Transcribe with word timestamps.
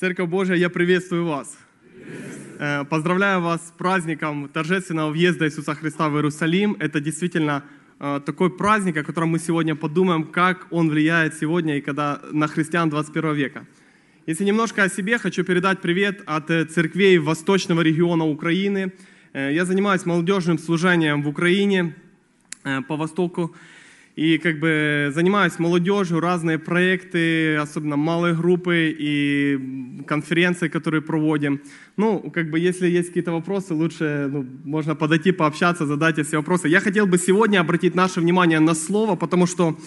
Церковь 0.00 0.30
Божия, 0.30 0.56
я 0.56 0.70
приветствую 0.70 1.26
вас. 1.26 1.58
Э, 2.58 2.84
Поздравляю 2.86 3.42
вас 3.42 3.68
с 3.68 3.70
праздником 3.72 4.48
торжественного 4.48 5.10
въезда 5.10 5.44
Иисуса 5.44 5.74
Христа 5.74 6.08
в 6.08 6.14
Иерусалим. 6.14 6.74
Это 6.80 7.00
действительно 7.00 7.64
э, 7.98 8.20
такой 8.24 8.48
праздник, 8.48 8.96
о 8.96 9.04
котором 9.04 9.28
мы 9.28 9.38
сегодня 9.38 9.76
подумаем, 9.76 10.24
как 10.24 10.68
он 10.70 10.88
влияет 10.88 11.34
сегодня 11.34 11.76
и 11.76 11.80
когда 11.82 12.22
на 12.32 12.46
христиан 12.46 12.88
21 12.88 13.34
века. 13.34 13.66
Если 14.24 14.46
немножко 14.46 14.84
о 14.84 14.88
себе, 14.88 15.18
хочу 15.18 15.44
передать 15.44 15.82
привет 15.82 16.22
от 16.24 16.50
э, 16.50 16.64
церквей 16.64 17.18
восточного 17.18 17.82
региона 17.82 18.24
Украины. 18.24 18.92
Я 19.34 19.66
занимаюсь 19.66 20.06
молодежным 20.06 20.58
служением 20.58 21.22
в 21.22 21.28
Украине 21.28 21.94
по 22.88 22.96
востоку. 22.96 23.54
И 24.20 24.36
как 24.36 24.58
бы 24.58 25.10
занимаюсь 25.14 25.58
молодежью, 25.58 26.20
разные 26.20 26.58
проекты, 26.58 27.56
особенно 27.56 27.96
малые 27.96 28.34
группы 28.34 28.94
и 28.98 30.02
конференции, 30.06 30.68
которые 30.68 31.00
проводим. 31.00 31.62
Ну, 31.96 32.30
как 32.30 32.50
бы 32.50 32.58
если 32.58 32.86
есть 32.86 33.08
какие-то 33.08 33.32
вопросы, 33.32 33.72
лучше 33.72 34.28
ну, 34.30 34.46
можно 34.64 34.94
подойти, 34.94 35.32
пообщаться, 35.32 35.86
задать 35.86 36.18
эти 36.18 36.36
вопросы. 36.36 36.68
Я 36.68 36.80
хотел 36.80 37.06
бы 37.06 37.16
сегодня 37.16 37.60
обратить 37.60 37.94
наше 37.94 38.20
внимание 38.20 38.60
на 38.60 38.74
слово, 38.74 39.16
потому 39.16 39.46
что 39.46 39.78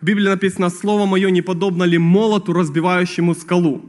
в 0.00 0.06
Библии 0.06 0.28
написано 0.28 0.70
«Слово 0.70 1.04
мое 1.04 1.30
не 1.30 1.42
подобно 1.42 1.82
ли 1.82 1.98
молоту, 1.98 2.52
разбивающему 2.52 3.34
скалу». 3.34 3.82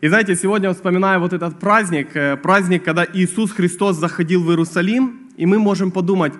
И 0.00 0.08
знаете, 0.08 0.36
сегодня 0.36 0.72
вспоминаю 0.72 1.20
вот 1.20 1.34
этот 1.34 1.60
праздник, 1.60 2.16
э, 2.16 2.38
праздник, 2.38 2.82
когда 2.82 3.06
Иисус 3.12 3.52
Христос 3.52 3.96
заходил 3.96 4.42
в 4.42 4.48
Иерусалим, 4.48 5.28
и 5.36 5.44
мы 5.44 5.58
можем 5.58 5.90
подумать, 5.90 6.32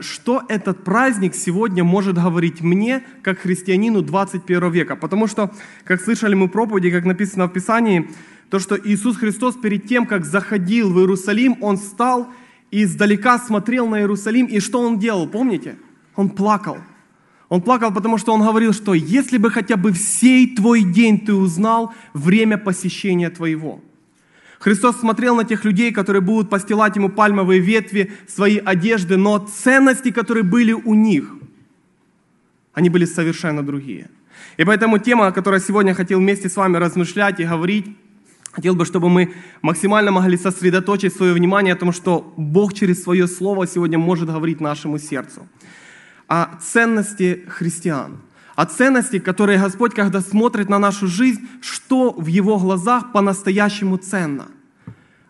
что 0.00 0.42
этот 0.48 0.84
праздник 0.84 1.34
сегодня 1.34 1.82
может 1.82 2.16
говорить 2.16 2.60
мне, 2.60 3.02
как 3.22 3.40
христианину 3.40 4.02
21 4.02 4.70
века. 4.70 4.96
Потому 4.96 5.26
что, 5.26 5.52
как 5.84 6.00
слышали 6.00 6.34
мы 6.34 6.48
проповеди, 6.48 6.90
как 6.90 7.04
написано 7.04 7.46
в 7.46 7.52
Писании, 7.52 8.08
то, 8.48 8.58
что 8.58 8.78
Иисус 8.78 9.16
Христос 9.16 9.56
перед 9.56 9.86
тем, 9.86 10.06
как 10.06 10.24
заходил 10.24 10.92
в 10.92 10.98
Иерусалим, 10.98 11.56
Он 11.60 11.78
стал 11.78 12.28
и 12.70 12.84
издалека 12.84 13.38
смотрел 13.38 13.88
на 13.88 14.00
Иерусалим, 14.00 14.46
и 14.46 14.60
что 14.60 14.80
Он 14.80 14.98
делал, 14.98 15.26
помните? 15.26 15.76
Он 16.16 16.30
плакал. 16.30 16.78
Он 17.52 17.60
плакал, 17.60 17.92
потому 17.92 18.16
что 18.16 18.32
он 18.32 18.40
говорил, 18.40 18.72
что 18.72 18.94
если 18.94 19.36
бы 19.36 19.50
хотя 19.50 19.76
бы 19.76 19.92
в 19.92 19.98
сей 19.98 20.56
твой 20.56 20.84
день 20.84 21.20
ты 21.20 21.34
узнал 21.34 21.92
время 22.14 22.56
посещения 22.56 23.28
твоего. 23.28 23.82
Христос 24.62 25.00
смотрел 25.00 25.34
на 25.34 25.42
тех 25.42 25.64
людей, 25.64 25.90
которые 25.90 26.22
будут 26.22 26.48
постилать 26.48 26.94
ему 26.94 27.08
пальмовые 27.08 27.60
ветви, 27.60 28.12
свои 28.28 28.58
одежды, 28.58 29.16
но 29.16 29.38
ценности, 29.38 30.12
которые 30.12 30.44
были 30.44 30.72
у 30.72 30.94
них, 30.94 31.34
они 32.72 32.88
были 32.88 33.04
совершенно 33.04 33.66
другие. 33.66 34.08
И 34.58 34.64
поэтому 34.64 34.98
тема, 34.98 35.26
о 35.26 35.32
которой 35.32 35.58
сегодня 35.58 35.94
хотел 35.94 36.20
вместе 36.20 36.48
с 36.48 36.54
вами 36.54 36.76
размышлять 36.76 37.40
и 37.40 37.44
говорить, 37.44 37.86
хотел 38.52 38.76
бы, 38.76 38.84
чтобы 38.84 39.08
мы 39.08 39.34
максимально 39.62 40.12
могли 40.12 40.36
сосредоточить 40.36 41.12
свое 41.12 41.32
внимание 41.32 41.74
о 41.74 41.76
том, 41.76 41.92
что 41.92 42.32
Бог 42.36 42.72
через 42.72 43.02
свое 43.02 43.26
слово 43.26 43.66
сегодня 43.66 43.98
может 43.98 44.30
говорить 44.30 44.60
нашему 44.60 44.98
сердцу 44.98 45.48
о 46.28 46.56
ценности 46.60 47.44
христиан, 47.48 48.18
о 48.54 48.66
ценности, 48.66 49.18
которые 49.18 49.58
Господь, 49.58 49.94
когда 49.94 50.20
смотрит 50.20 50.68
на 50.68 50.78
нашу 50.78 51.06
жизнь, 51.06 51.40
что 51.60 52.12
в 52.12 52.26
Его 52.26 52.58
глазах 52.58 53.12
по-настоящему 53.12 53.96
ценно, 53.96 54.48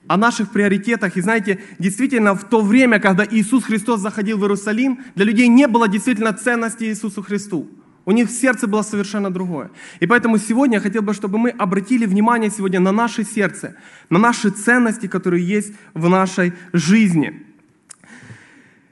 о 0.07 0.17
наших 0.17 0.51
приоритетах. 0.51 1.17
И 1.17 1.21
знаете, 1.21 1.61
действительно, 1.79 2.35
в 2.35 2.45
то 2.45 2.61
время, 2.61 2.99
когда 2.99 3.27
Иисус 3.29 3.65
Христос 3.65 4.01
заходил 4.01 4.39
в 4.39 4.43
Иерусалим, 4.43 5.01
для 5.15 5.25
людей 5.25 5.49
не 5.49 5.67
было 5.67 5.89
действительно 5.89 6.33
ценности 6.33 6.85
Иисусу 6.85 7.23
Христу. 7.23 7.69
У 8.05 8.11
них 8.11 8.29
в 8.29 8.33
сердце 8.33 8.67
было 8.67 8.83
совершенно 8.83 9.33
другое. 9.33 9.71
И 10.01 10.07
поэтому 10.07 10.39
сегодня 10.39 10.79
я 10.79 10.81
хотел 10.81 11.03
бы, 11.03 11.15
чтобы 11.15 11.39
мы 11.39 11.51
обратили 11.51 12.05
внимание 12.05 12.51
сегодня 12.51 12.81
на 12.81 12.91
наше 12.91 13.25
сердце, 13.25 13.77
на 14.11 14.19
наши 14.19 14.51
ценности, 14.51 15.07
которые 15.07 15.47
есть 15.47 15.73
в 15.95 16.09
нашей 16.09 16.53
жизни. 16.73 17.47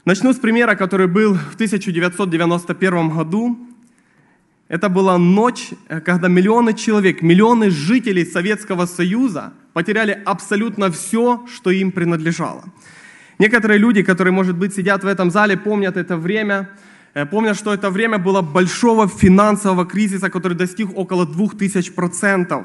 Начну 0.04 0.32
с 0.32 0.36
примера, 0.36 0.76
который 0.76 1.08
был 1.08 1.34
в 1.34 1.54
1991 1.54 3.10
году. 3.10 3.58
Это 4.70 4.88
была 4.88 5.18
ночь, 5.18 5.70
когда 6.04 6.28
миллионы 6.28 6.74
человек, 6.74 7.22
миллионы 7.22 7.70
жителей 7.70 8.24
Советского 8.24 8.86
Союза 8.86 9.52
потеряли 9.72 10.22
абсолютно 10.24 10.92
все, 10.92 11.44
что 11.52 11.70
им 11.70 11.90
принадлежало. 11.90 12.62
Некоторые 13.40 13.78
люди, 13.78 14.04
которые, 14.04 14.32
может 14.32 14.56
быть, 14.56 14.72
сидят 14.72 15.02
в 15.02 15.08
этом 15.08 15.32
зале, 15.32 15.56
помнят 15.56 15.96
это 15.96 16.16
время, 16.16 16.70
э, 17.14 17.26
помнят, 17.26 17.56
что 17.56 17.74
это 17.74 17.90
время 17.90 18.18
было 18.18 18.42
большого 18.42 19.08
финансового 19.08 19.84
кризиса, 19.86 20.30
который 20.30 20.56
достиг 20.56 20.96
около 20.96 21.26
2000%. 21.26 22.64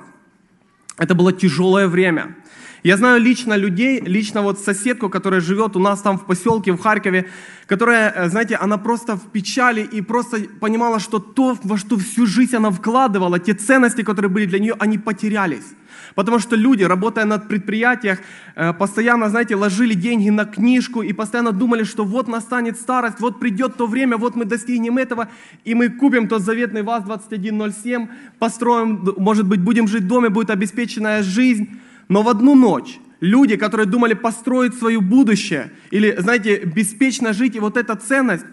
Это 1.00 1.16
было 1.16 1.34
тяжелое 1.34 1.88
время. 1.88 2.36
Я 2.84 2.98
знаю 2.98 3.22
лично 3.22 3.58
людей, 3.58 4.00
лично 4.00 4.42
вот 4.42 4.60
соседку, 4.60 5.10
которая 5.10 5.42
живет 5.42 5.76
у 5.76 5.80
нас 5.80 6.02
там 6.02 6.18
в 6.18 6.26
поселке, 6.26 6.72
в 6.72 6.80
Харькове, 6.80 7.30
которая, 7.68 8.12
э, 8.12 8.30
знаете, 8.30 8.56
она 8.56 8.78
просто 8.78 9.16
в 9.16 9.32
печали 9.32 9.82
и 9.82 10.02
просто 10.02 10.38
понимала, 10.60 11.00
что 11.00 11.20
то, 11.20 11.58
во 11.64 11.78
что 11.78 11.98
всю 11.98 12.26
жизнь 12.26 12.56
она 12.56 12.72
вкладывала, 12.72 13.40
те 13.40 13.54
ценности, 13.54 14.04
которые 14.04 14.30
были 14.30 14.46
для 14.46 14.60
нее, 14.60 14.76
они 14.80 14.98
потерялись. 14.98 15.66
Потому 16.14 16.40
что 16.40 16.56
люди, 16.56 16.84
работая 16.84 17.26
на 17.26 17.40
предприятиях, 17.40 18.20
э, 18.56 18.74
постоянно, 18.74 19.30
знаете, 19.30 19.56
ложили 19.56 19.94
деньги 19.94 20.30
на 20.30 20.46
книжку 20.46 21.02
и 21.02 21.14
постоянно 21.14 21.52
думали, 21.52 21.84
что 21.84 22.06
вот 22.06 22.28
настанет 22.28 22.80
старость, 22.80 23.20
вот 23.20 23.40
придет 23.40 23.78
то 23.78 23.88
время, 23.88 24.18
вот 24.18 24.36
мы 24.36 24.46
достигнем 24.46 24.98
этого, 24.98 25.28
и 25.66 25.74
мы 25.74 25.90
купим 25.90 26.28
тот 26.28 26.42
заветный 26.42 26.84
ВАЗ-2107, 26.84 28.08
построим, 28.40 29.14
может 29.18 29.48
быть, 29.48 29.62
будем 29.62 29.88
жить 29.88 30.04
в 30.04 30.08
доме, 30.08 30.30
будет 30.30 30.50
обеспеченная 30.50 31.24
жизнь. 31.24 31.68
Но 32.08 32.24
в 32.24 32.30
одну 32.30 32.56
ночь 32.56 33.00
люди, 33.20 33.56
которые 33.56 33.88
думали 33.88 34.14
построить 34.14 34.76
свое 34.76 35.02
будущее 35.02 35.72
или, 35.92 36.16
знаете, 36.20 36.64
беспечно 36.64 37.34
жить, 37.34 37.56
и 37.56 37.60
вот 37.60 37.78
эта 37.78 37.96
ценность, 37.96 38.46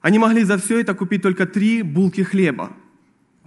они 0.00 0.18
могли 0.18 0.44
за 0.44 0.56
все 0.58 0.80
это 0.80 0.94
купить 0.94 1.22
только 1.22 1.46
три 1.46 1.82
булки 1.82 2.22
хлеба. 2.22 2.72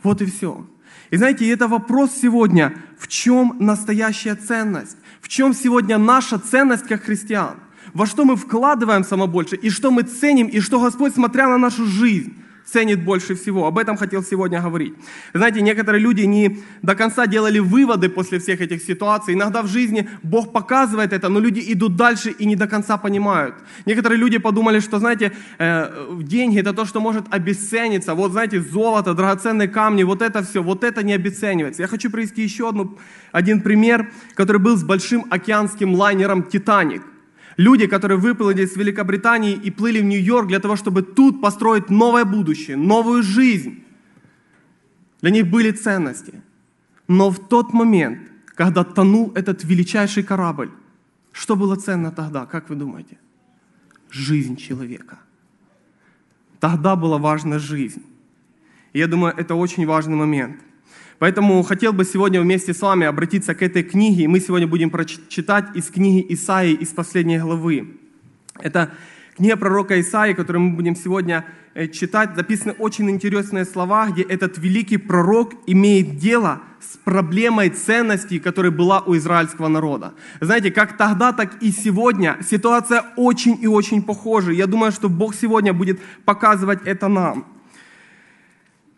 Вот 0.03 0.21
и 0.21 0.25
все. 0.25 0.67
И 1.09 1.17
знаете, 1.17 1.49
это 1.49 1.67
вопрос 1.67 2.11
сегодня, 2.11 2.73
в 2.97 3.07
чем 3.07 3.55
настоящая 3.59 4.35
ценность? 4.35 4.97
В 5.21 5.29
чем 5.29 5.53
сегодня 5.53 5.97
наша 5.97 6.39
ценность 6.39 6.87
как 6.87 7.03
христиан? 7.03 7.55
Во 7.93 8.05
что 8.05 8.25
мы 8.25 8.35
вкладываем 8.35 9.03
само 9.03 9.27
больше? 9.27 9.55
И 9.55 9.69
что 9.69 9.91
мы 9.91 10.03
ценим? 10.03 10.47
И 10.47 10.59
что 10.59 10.79
Господь, 10.79 11.13
смотря 11.13 11.47
на 11.47 11.57
нашу 11.57 11.85
жизнь, 11.85 12.33
ценит 12.65 13.03
больше 13.03 13.35
всего. 13.35 13.67
Об 13.67 13.77
этом 13.77 13.97
хотел 13.97 14.23
сегодня 14.23 14.61
говорить. 14.61 14.93
Знаете, 15.33 15.61
некоторые 15.61 16.01
люди 16.01 16.21
не 16.21 16.59
до 16.81 16.95
конца 16.95 17.27
делали 17.27 17.59
выводы 17.59 18.09
после 18.09 18.39
всех 18.39 18.61
этих 18.61 18.81
ситуаций. 18.81 19.33
Иногда 19.33 19.61
в 19.61 19.67
жизни 19.67 20.09
Бог 20.23 20.51
показывает 20.51 21.13
это, 21.13 21.29
но 21.29 21.39
люди 21.39 21.61
идут 21.73 21.95
дальше 21.95 22.31
и 22.31 22.45
не 22.45 22.55
до 22.55 22.67
конца 22.67 22.97
понимают. 22.97 23.55
Некоторые 23.85 24.19
люди 24.19 24.37
подумали, 24.37 24.79
что, 24.79 24.99
знаете, 24.99 25.31
э, 25.59 26.19
деньги 26.21 26.59
это 26.59 26.73
то, 26.73 26.85
что 26.85 26.99
может 27.01 27.25
обесцениться. 27.29 28.13
Вот, 28.13 28.31
знаете, 28.31 28.61
золото, 28.61 29.13
драгоценные 29.13 29.67
камни, 29.67 30.03
вот 30.03 30.21
это 30.21 30.43
все, 30.43 30.63
вот 30.63 30.83
это 30.83 31.03
не 31.03 31.13
обесценивается. 31.13 31.81
Я 31.81 31.87
хочу 31.87 32.09
привести 32.09 32.41
еще 32.43 32.69
одну, 32.69 32.97
один 33.31 33.61
пример, 33.61 34.11
который 34.35 34.59
был 34.59 34.77
с 34.77 34.83
большим 34.83 35.25
океанским 35.29 35.93
лайнером 35.95 36.43
«Титаник». 36.43 37.12
Люди, 37.57 37.87
которые 37.87 38.17
выплыли 38.17 38.65
с 38.65 38.75
Великобритании 38.75 39.53
и 39.53 39.71
плыли 39.71 40.01
в 40.01 40.05
Нью-Йорк 40.05 40.47
для 40.47 40.59
того, 40.59 40.75
чтобы 40.75 41.03
тут 41.03 41.41
построить 41.41 41.89
новое 41.89 42.25
будущее, 42.25 42.77
новую 42.77 43.23
жизнь. 43.23 43.83
Для 45.21 45.31
них 45.31 45.49
были 45.49 45.71
ценности. 45.71 46.41
Но 47.07 47.29
в 47.29 47.47
тот 47.47 47.73
момент, 47.73 48.19
когда 48.55 48.83
тонул 48.83 49.31
этот 49.35 49.63
величайший 49.63 50.23
корабль, 50.23 50.71
что 51.31 51.55
было 51.55 51.75
ценно 51.75 52.11
тогда, 52.11 52.45
как 52.45 52.69
вы 52.69 52.75
думаете? 52.75 53.17
Жизнь 54.09 54.55
человека. 54.55 55.19
Тогда 56.59 56.95
была 56.95 57.17
важна 57.17 57.59
жизнь. 57.59 58.03
Я 58.93 59.07
думаю, 59.07 59.33
это 59.35 59.55
очень 59.55 59.85
важный 59.85 60.15
момент– 60.15 60.59
Поэтому 61.19 61.61
хотел 61.63 61.93
бы 61.93 62.05
сегодня 62.05 62.41
вместе 62.41 62.73
с 62.73 62.81
вами 62.81 63.05
обратиться 63.05 63.53
к 63.55 63.61
этой 63.61 63.83
книге, 63.83 64.23
и 64.23 64.27
мы 64.27 64.39
сегодня 64.39 64.67
будем 64.67 64.89
прочитать 64.89 65.65
из 65.75 65.89
книги 65.89 66.25
Исаии, 66.33 66.73
из 66.73 66.89
последней 66.89 67.39
главы. 67.39 67.97
Это 68.59 68.91
книга 69.35 69.57
пророка 69.57 69.99
Исаии, 69.99 70.33
которую 70.33 70.63
мы 70.63 70.75
будем 70.75 70.95
сегодня 70.95 71.45
э, 71.73 71.87
читать. 71.87 72.35
Записаны 72.35 72.73
очень 72.73 73.09
интересные 73.09 73.65
слова, 73.65 74.09
где 74.09 74.23
этот 74.23 74.57
великий 74.57 74.97
пророк 74.97 75.53
имеет 75.67 76.17
дело 76.17 76.61
с 76.79 76.97
проблемой 76.97 77.69
ценностей, 77.69 78.39
которая 78.39 78.71
была 78.71 78.99
у 79.01 79.15
израильского 79.15 79.69
народа. 79.69 80.13
Знаете, 80.41 80.71
как 80.71 80.97
тогда, 80.97 81.31
так 81.31 81.61
и 81.61 81.71
сегодня 81.71 82.37
ситуация 82.41 83.05
очень 83.15 83.57
и 83.61 83.67
очень 83.67 84.01
похожа. 84.01 84.51
Я 84.51 84.67
думаю, 84.67 84.91
что 84.91 85.09
Бог 85.09 85.35
сегодня 85.35 85.73
будет 85.73 85.99
показывать 86.25 86.79
это 86.85 87.07
нам. 87.07 87.52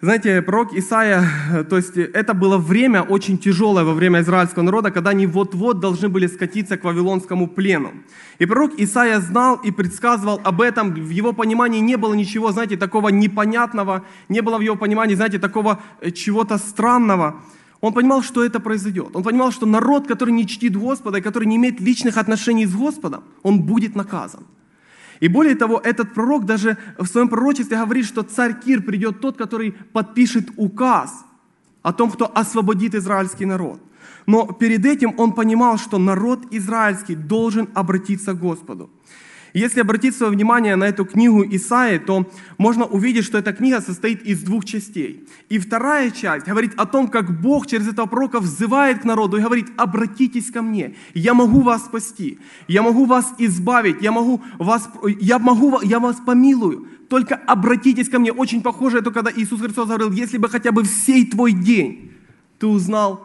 Знаете, 0.05 0.43
пророк 0.43 0.71
Исаия, 0.75 1.65
то 1.69 1.77
есть 1.77 1.97
это 1.97 2.35
было 2.35 2.59
время 2.59 3.01
очень 3.01 3.39
тяжелое 3.39 3.83
во 3.83 3.95
время 3.95 4.21
израильского 4.21 4.61
народа, 4.61 4.91
когда 4.91 5.09
они 5.09 5.25
вот-вот 5.25 5.79
должны 5.79 6.09
были 6.09 6.27
скатиться 6.27 6.77
к 6.77 6.83
вавилонскому 6.83 7.47
плену. 7.47 7.91
И 8.37 8.45
пророк 8.45 8.73
Исаия 8.77 9.19
знал 9.19 9.55
и 9.55 9.71
предсказывал 9.71 10.39
об 10.43 10.61
этом. 10.61 10.93
В 10.93 11.09
его 11.09 11.33
понимании 11.33 11.79
не 11.79 11.97
было 11.97 12.13
ничего, 12.13 12.51
знаете, 12.51 12.77
такого 12.77 13.09
непонятного, 13.09 14.03
не 14.29 14.41
было 14.41 14.59
в 14.59 14.61
его 14.61 14.75
понимании, 14.75 15.15
знаете, 15.15 15.39
такого 15.39 15.79
э, 16.01 16.11
чего-то 16.11 16.59
странного. 16.59 17.41
Он 17.81 17.91
понимал, 17.91 18.21
что 18.21 18.45
это 18.45 18.59
произойдет. 18.59 19.15
Он 19.15 19.23
понимал, 19.23 19.51
что 19.51 19.65
народ, 19.65 20.07
который 20.07 20.35
не 20.35 20.45
чтит 20.45 20.77
Господа 20.77 21.17
и 21.17 21.21
который 21.21 21.47
не 21.47 21.55
имеет 21.55 21.81
личных 21.81 22.17
отношений 22.17 22.67
с 22.67 22.75
Господом, 22.75 23.23
он 23.41 23.63
будет 23.63 23.95
наказан. 23.95 24.43
И 25.19 25.27
более 25.27 25.55
того, 25.55 25.79
этот 25.83 26.13
пророк 26.13 26.45
даже 26.45 26.77
в 26.97 27.05
своем 27.05 27.29
пророчестве 27.29 27.77
говорит, 27.77 28.05
что 28.05 28.23
царь 28.23 28.59
Кир 28.59 28.81
придет 28.81 29.21
тот, 29.21 29.37
который 29.37 29.71
подпишет 29.93 30.49
указ 30.57 31.25
о 31.81 31.93
том, 31.93 32.11
кто 32.11 32.31
освободит 32.33 32.95
израильский 32.95 33.45
народ. 33.45 33.79
Но 34.25 34.47
перед 34.47 34.85
этим 34.85 35.13
он 35.17 35.33
понимал, 35.33 35.77
что 35.77 35.97
народ 35.97 36.45
израильский 36.51 37.15
должен 37.15 37.69
обратиться 37.73 38.33
к 38.33 38.39
Господу. 38.39 38.89
Если 39.55 39.79
обратить 39.79 40.13
свое 40.13 40.33
внимание 40.33 40.75
на 40.75 40.83
эту 40.83 41.05
книгу 41.05 41.41
Исаи, 41.49 41.97
то 41.97 42.29
можно 42.57 42.83
увидеть, 42.83 43.23
что 43.23 43.37
эта 43.37 43.53
книга 43.53 43.79
состоит 43.79 44.21
из 44.23 44.43
двух 44.43 44.65
частей. 44.65 45.25
И 45.47 45.59
вторая 45.59 46.11
часть 46.11 46.45
говорит 46.45 46.73
о 46.75 46.85
том, 46.85 47.07
как 47.07 47.39
Бог 47.41 47.65
через 47.65 47.87
этого 47.87 48.05
пророка 48.05 48.41
взывает 48.41 48.99
к 48.99 49.05
народу 49.05 49.37
и 49.37 49.41
говорит, 49.41 49.67
обратитесь 49.77 50.51
ко 50.51 50.61
мне, 50.61 50.95
я 51.13 51.33
могу 51.33 51.61
вас 51.61 51.85
спасти, 51.85 52.37
я 52.67 52.81
могу 52.81 53.05
вас 53.05 53.33
избавить, 53.37 54.01
я 54.01 54.11
могу 54.11 54.41
вас, 54.59 54.89
я 55.21 55.39
могу, 55.39 55.79
я 55.83 56.01
вас 56.01 56.17
помилую, 56.17 56.89
только 57.09 57.35
обратитесь 57.35 58.09
ко 58.09 58.19
мне. 58.19 58.33
Очень 58.33 58.61
похоже 58.61 58.97
это, 58.97 59.09
когда 59.09 59.31
Иисус 59.33 59.61
Христос 59.61 59.87
говорил, 59.87 60.11
если 60.11 60.37
бы 60.37 60.49
хотя 60.49 60.73
бы 60.73 60.83
в 60.83 60.87
сей 60.87 61.25
твой 61.25 61.53
день 61.53 62.11
ты 62.59 62.67
узнал 62.67 63.24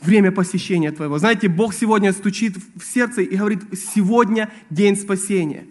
время 0.00 0.32
посещения 0.32 0.92
твоего. 0.92 1.18
Знаете, 1.18 1.48
Бог 1.48 1.74
сегодня 1.74 2.12
стучит 2.12 2.56
в 2.56 2.84
сердце 2.84 3.22
и 3.22 3.36
говорит, 3.36 3.60
сегодня 3.74 4.50
день 4.70 4.96
спасения. 4.96 5.66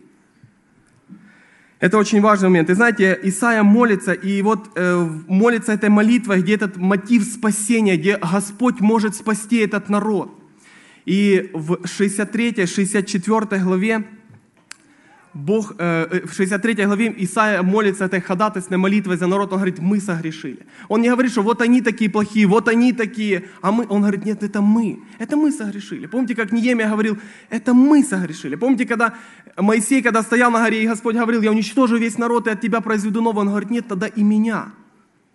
Это 1.79 1.97
очень 1.99 2.21
важный 2.21 2.49
момент. 2.49 2.69
И 2.71 2.73
знаете, 2.73 3.19
Исаия 3.21 3.61
молится, 3.61 4.11
и 4.11 4.41
вот 4.41 4.71
э, 4.75 5.09
молится 5.27 5.73
этой 5.73 5.89
молитвой, 5.89 6.41
где 6.41 6.55
этот 6.55 6.77
мотив 6.77 7.23
спасения, 7.23 7.97
где 7.97 8.17
Господь 8.17 8.79
может 8.79 9.15
спасти 9.15 9.57
этот 9.57 9.87
народ. 9.87 10.31
И 11.05 11.51
в 11.53 11.73
63-64 11.83 13.59
главе 13.63 14.07
Бог 15.37 15.75
в 15.77 16.33
63 16.33 16.85
главе 16.85 17.13
Исаия 17.17 17.61
молится 17.61 18.05
этой 18.05 18.19
ходатайственной 18.21 18.79
молитвой 18.79 19.17
за 19.17 19.27
народ. 19.27 19.51
Он 19.53 19.59
говорит, 19.59 19.79
мы 19.79 19.99
согрешили. 19.99 20.65
Он 20.89 21.01
не 21.01 21.09
говорит, 21.09 21.31
что 21.31 21.43
вот 21.43 21.61
они 21.61 21.81
такие 21.81 22.09
плохие, 22.09 22.47
вот 22.47 22.67
они 22.67 22.91
такие. 22.91 23.43
А 23.61 23.71
мы, 23.71 23.85
он 23.87 24.01
говорит, 24.01 24.25
нет, 24.25 24.41
это 24.41 24.61
мы. 24.61 24.99
Это 25.19 25.37
мы 25.37 25.51
согрешили. 25.51 26.07
Помните, 26.07 26.33
как 26.33 26.51
Неемия 26.51 26.89
говорил, 26.89 27.17
это 27.51 27.75
мы 27.75 28.03
согрешили. 28.03 28.55
Помните, 28.55 28.85
когда 28.85 29.13
Моисей, 29.55 30.01
когда 30.01 30.23
стоял 30.23 30.49
на 30.49 30.59
горе, 30.63 30.83
и 30.83 30.87
Господь 30.87 31.15
говорил, 31.15 31.41
я 31.43 31.51
уничтожу 31.51 31.97
весь 31.97 32.17
народ, 32.17 32.47
и 32.47 32.49
от 32.49 32.59
тебя 32.59 32.81
произведу 32.81 33.21
нового. 33.21 33.41
Он 33.41 33.47
говорит, 33.49 33.69
нет, 33.69 33.87
тогда 33.87 34.07
и 34.07 34.23
меня. 34.23 34.71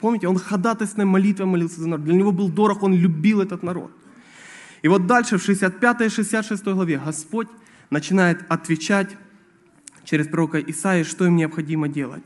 Помните, 0.00 0.26
он 0.26 0.36
ходатайственной 0.36 1.06
молитвой 1.06 1.46
молился 1.46 1.80
за 1.80 1.88
народ. 1.88 2.04
Для 2.04 2.14
него 2.14 2.32
был 2.32 2.48
дорог, 2.48 2.82
он 2.82 2.92
любил 2.94 3.40
этот 3.40 3.62
народ. 3.62 3.92
И 4.82 4.88
вот 4.88 5.06
дальше, 5.06 5.38
в 5.38 5.48
65-66 5.48 6.74
главе, 6.74 7.00
Господь 7.04 7.46
начинает 7.90 8.44
отвечать 8.48 9.16
через 10.04 10.26
пророка 10.26 10.58
Исаии, 10.58 11.02
что 11.02 11.26
им 11.26 11.36
необходимо 11.36 11.88
делать. 11.88 12.24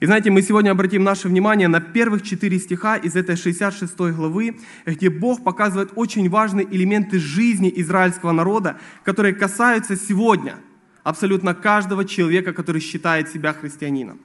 И 0.00 0.06
знаете, 0.06 0.30
мы 0.30 0.40
сегодня 0.40 0.70
обратим 0.70 1.04
наше 1.04 1.28
внимание 1.28 1.68
на 1.68 1.80
первых 1.80 2.22
четыре 2.22 2.58
стиха 2.58 2.96
из 2.96 3.16
этой 3.16 3.36
66 3.36 3.94
главы, 3.98 4.58
где 4.86 5.10
Бог 5.10 5.44
показывает 5.44 5.92
очень 5.94 6.30
важные 6.30 6.66
элементы 6.74 7.18
жизни 7.18 7.70
израильского 7.76 8.32
народа, 8.32 8.78
которые 9.04 9.34
касаются 9.34 9.96
сегодня 9.96 10.56
абсолютно 11.02 11.54
каждого 11.54 12.06
человека, 12.06 12.54
который 12.54 12.80
считает 12.80 13.28
себя 13.28 13.52
христианином. 13.52 14.18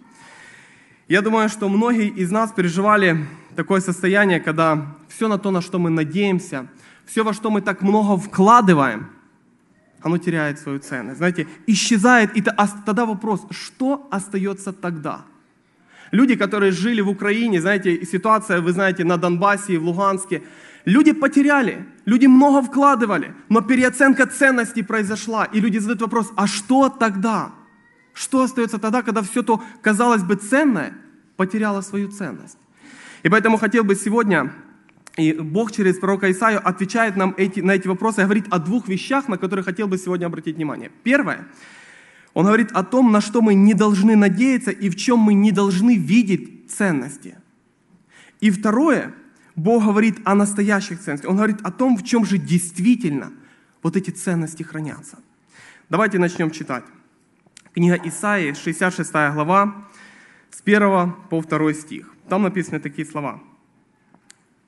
Я 1.09 1.21
думаю, 1.21 1.49
что 1.49 1.67
многие 1.67 2.07
из 2.07 2.31
нас 2.31 2.53
переживали 2.53 3.25
такое 3.55 3.81
состояние, 3.81 4.39
когда 4.39 4.95
все 5.09 5.27
на 5.27 5.37
то, 5.37 5.51
на 5.51 5.61
что 5.61 5.77
мы 5.77 5.89
надеемся, 5.89 6.67
все, 7.05 7.23
во 7.23 7.33
что 7.33 7.51
мы 7.51 7.61
так 7.61 7.81
много 7.81 8.17
вкладываем, 8.17 9.09
оно 10.05 10.19
теряет 10.19 10.59
свою 10.59 10.77
ценность. 10.77 11.17
Знаете, 11.17 11.47
исчезает. 11.65 12.37
И 12.37 12.41
тогда 12.41 13.05
вопрос, 13.05 13.47
что 13.49 14.07
остается 14.11 14.71
тогда? 14.71 15.25
Люди, 16.11 16.35
которые 16.35 16.71
жили 16.71 17.01
в 17.01 17.09
Украине, 17.09 17.59
знаете, 17.59 18.05
ситуация, 18.05 18.61
вы 18.61 18.71
знаете, 18.71 19.03
на 19.03 19.17
Донбассе 19.17 19.73
и 19.73 19.77
в 19.77 19.83
Луганске, 19.83 20.43
люди 20.85 21.11
потеряли, 21.11 21.87
люди 22.05 22.27
много 22.27 22.61
вкладывали, 22.61 23.33
но 23.49 23.61
переоценка 23.61 24.27
ценностей 24.27 24.83
произошла. 24.83 25.45
И 25.45 25.59
люди 25.59 25.79
задают 25.79 26.01
вопрос, 26.01 26.31
а 26.35 26.45
что 26.45 26.89
тогда? 26.89 27.49
Что 28.13 28.43
остается 28.43 28.77
тогда, 28.77 29.01
когда 29.01 29.21
все 29.21 29.41
то, 29.41 29.63
казалось 29.81 30.21
бы, 30.21 30.35
ценное, 30.35 30.93
потеряло 31.35 31.81
свою 31.81 32.11
ценность? 32.11 32.59
И 33.23 33.29
поэтому 33.29 33.57
хотел 33.57 33.83
бы 33.83 33.95
сегодня 33.95 34.51
и 35.17 35.31
Бог 35.33 35.71
через 35.71 35.97
пророка 35.97 36.29
Исаию 36.29 36.61
отвечает 36.67 37.15
нам 37.15 37.33
эти, 37.37 37.61
на 37.61 37.71
эти 37.71 37.87
вопросы 37.87 38.23
говорит 38.23 38.47
о 38.49 38.59
двух 38.59 38.87
вещах, 38.87 39.29
на 39.29 39.37
которые 39.37 39.63
хотел 39.63 39.87
бы 39.87 39.97
сегодня 39.97 40.25
обратить 40.25 40.57
внимание. 40.57 40.91
Первое, 41.03 41.47
он 42.33 42.45
говорит 42.45 42.71
о 42.73 42.83
том, 42.83 43.11
на 43.13 43.21
что 43.21 43.41
мы 43.41 43.53
не 43.53 43.73
должны 43.73 44.17
надеяться 44.17 44.71
и 44.71 44.89
в 44.89 44.95
чем 44.97 45.19
мы 45.19 45.33
не 45.33 45.51
должны 45.51 45.95
видеть 45.95 46.69
ценности. 46.69 47.37
И 48.41 48.51
второе, 48.51 49.13
Бог 49.55 49.85
говорит 49.85 50.17
о 50.25 50.35
настоящих 50.35 50.99
ценностях. 50.99 51.29
Он 51.29 51.37
говорит 51.37 51.61
о 51.61 51.71
том, 51.71 51.95
в 51.95 52.03
чем 52.03 52.25
же 52.25 52.37
действительно 52.37 53.31
вот 53.81 53.95
эти 53.95 54.09
ценности 54.09 54.63
хранятся. 54.63 55.19
Давайте 55.89 56.19
начнем 56.19 56.51
читать. 56.51 56.83
Книга 57.73 57.95
Исаии, 58.03 58.53
66 58.53 59.11
глава, 59.11 59.87
с 60.49 60.61
1 60.61 61.13
по 61.29 61.41
2 61.41 61.73
стих. 61.73 62.13
Там 62.27 62.43
написаны 62.43 62.81
такие 62.81 63.07
слова– 63.07 63.41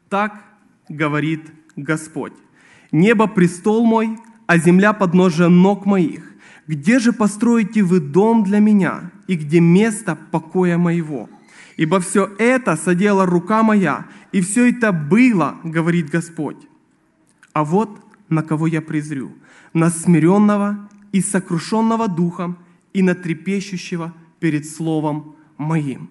так 0.09 0.44
говорит 0.89 1.42
Господь. 1.75 2.33
Небо 2.92 3.27
престол 3.27 3.86
мой, 3.86 4.18
а 4.45 4.57
земля 4.57 4.94
подножие 4.94 5.50
ног 5.50 5.86
моих. 5.86 6.33
Где 6.68 7.00
же 7.00 7.13
построите 7.13 7.83
вы 7.83 8.00
дом 8.00 8.44
для 8.44 8.59
меня, 8.59 9.12
и 9.27 9.36
где 9.36 9.59
место 9.59 10.18
покоя 10.31 10.77
моего? 10.77 11.30
Ибо 11.77 12.00
все 12.00 12.30
это 12.39 12.75
содела 12.75 13.25
рука 13.25 13.63
моя, 13.63 14.07
и 14.31 14.42
все 14.42 14.69
это 14.69 14.92
было, 14.92 15.57
говорит 15.63 16.09
Господь. 16.09 16.68
А 17.54 17.63
вот 17.63 18.00
на 18.30 18.44
кого 18.44 18.68
я 18.68 18.81
презрю, 18.81 19.31
на 19.74 19.89
смиренного 19.89 20.89
и 21.12 21.21
сокрушенного 21.21 22.07
духом, 22.07 22.57
и 22.94 23.01
на 23.04 23.15
трепещущего 23.15 24.13
перед 24.39 24.65
словом 24.65 25.36
моим. 25.57 26.09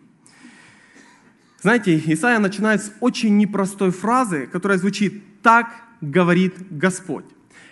Знаете, 1.60 2.02
Исаия 2.06 2.38
начинает 2.38 2.82
с 2.82 2.92
очень 3.00 3.36
непростой 3.36 3.90
фразы, 3.90 4.46
которая 4.46 4.78
звучит 4.78 5.42
«Так 5.42 5.66
говорит 6.00 6.54
Господь». 6.70 7.24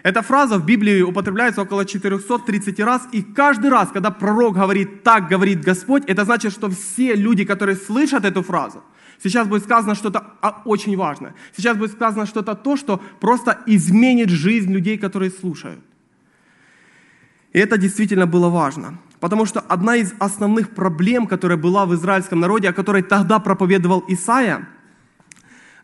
Эта 0.03 0.21
фраза 0.21 0.59
в 0.59 0.67
Библии 0.67 1.01
употребляется 1.03 1.63
около 1.63 1.87
430 1.87 2.81
раз, 2.81 3.09
и 3.13 3.23
каждый 3.23 3.71
раз, 3.71 3.89
когда 3.91 4.11
пророк 4.11 4.55
говорит 4.55 5.03
«так 5.03 5.29
говорит 5.29 5.63
Господь», 5.63 6.05
это 6.07 6.25
значит, 6.25 6.53
что 6.53 6.69
все 6.69 7.15
люди, 7.15 7.45
которые 7.45 7.77
слышат 7.77 8.25
эту 8.25 8.43
фразу, 8.43 8.83
сейчас 9.23 9.49
будет 9.49 9.65
сказано 9.65 9.95
что-то 9.95 10.35
очень 10.67 10.97
важное. 10.97 11.35
Сейчас 11.57 11.77
будет 11.77 11.93
сказано 11.93 12.27
что-то 12.27 12.55
то, 12.55 12.77
что 12.77 13.01
просто 13.21 13.59
изменит 13.67 14.29
жизнь 14.29 14.73
людей, 14.73 14.99
которые 14.99 15.31
слушают. 15.31 15.81
И 17.55 17.59
это 17.59 17.79
действительно 17.79 18.27
было 18.27 18.51
важно. 18.51 18.99
Потому 19.25 19.47
что 19.47 19.61
одна 19.61 19.97
из 19.97 20.13
основных 20.19 20.75
проблем, 20.75 21.27
которая 21.27 21.57
была 21.57 21.87
в 21.87 21.95
израильском 21.95 22.41
народе, 22.41 22.69
о 22.69 22.75
которой 22.75 23.03
тогда 23.03 23.39
проповедовал 23.39 24.05
Исаия, 24.07 24.69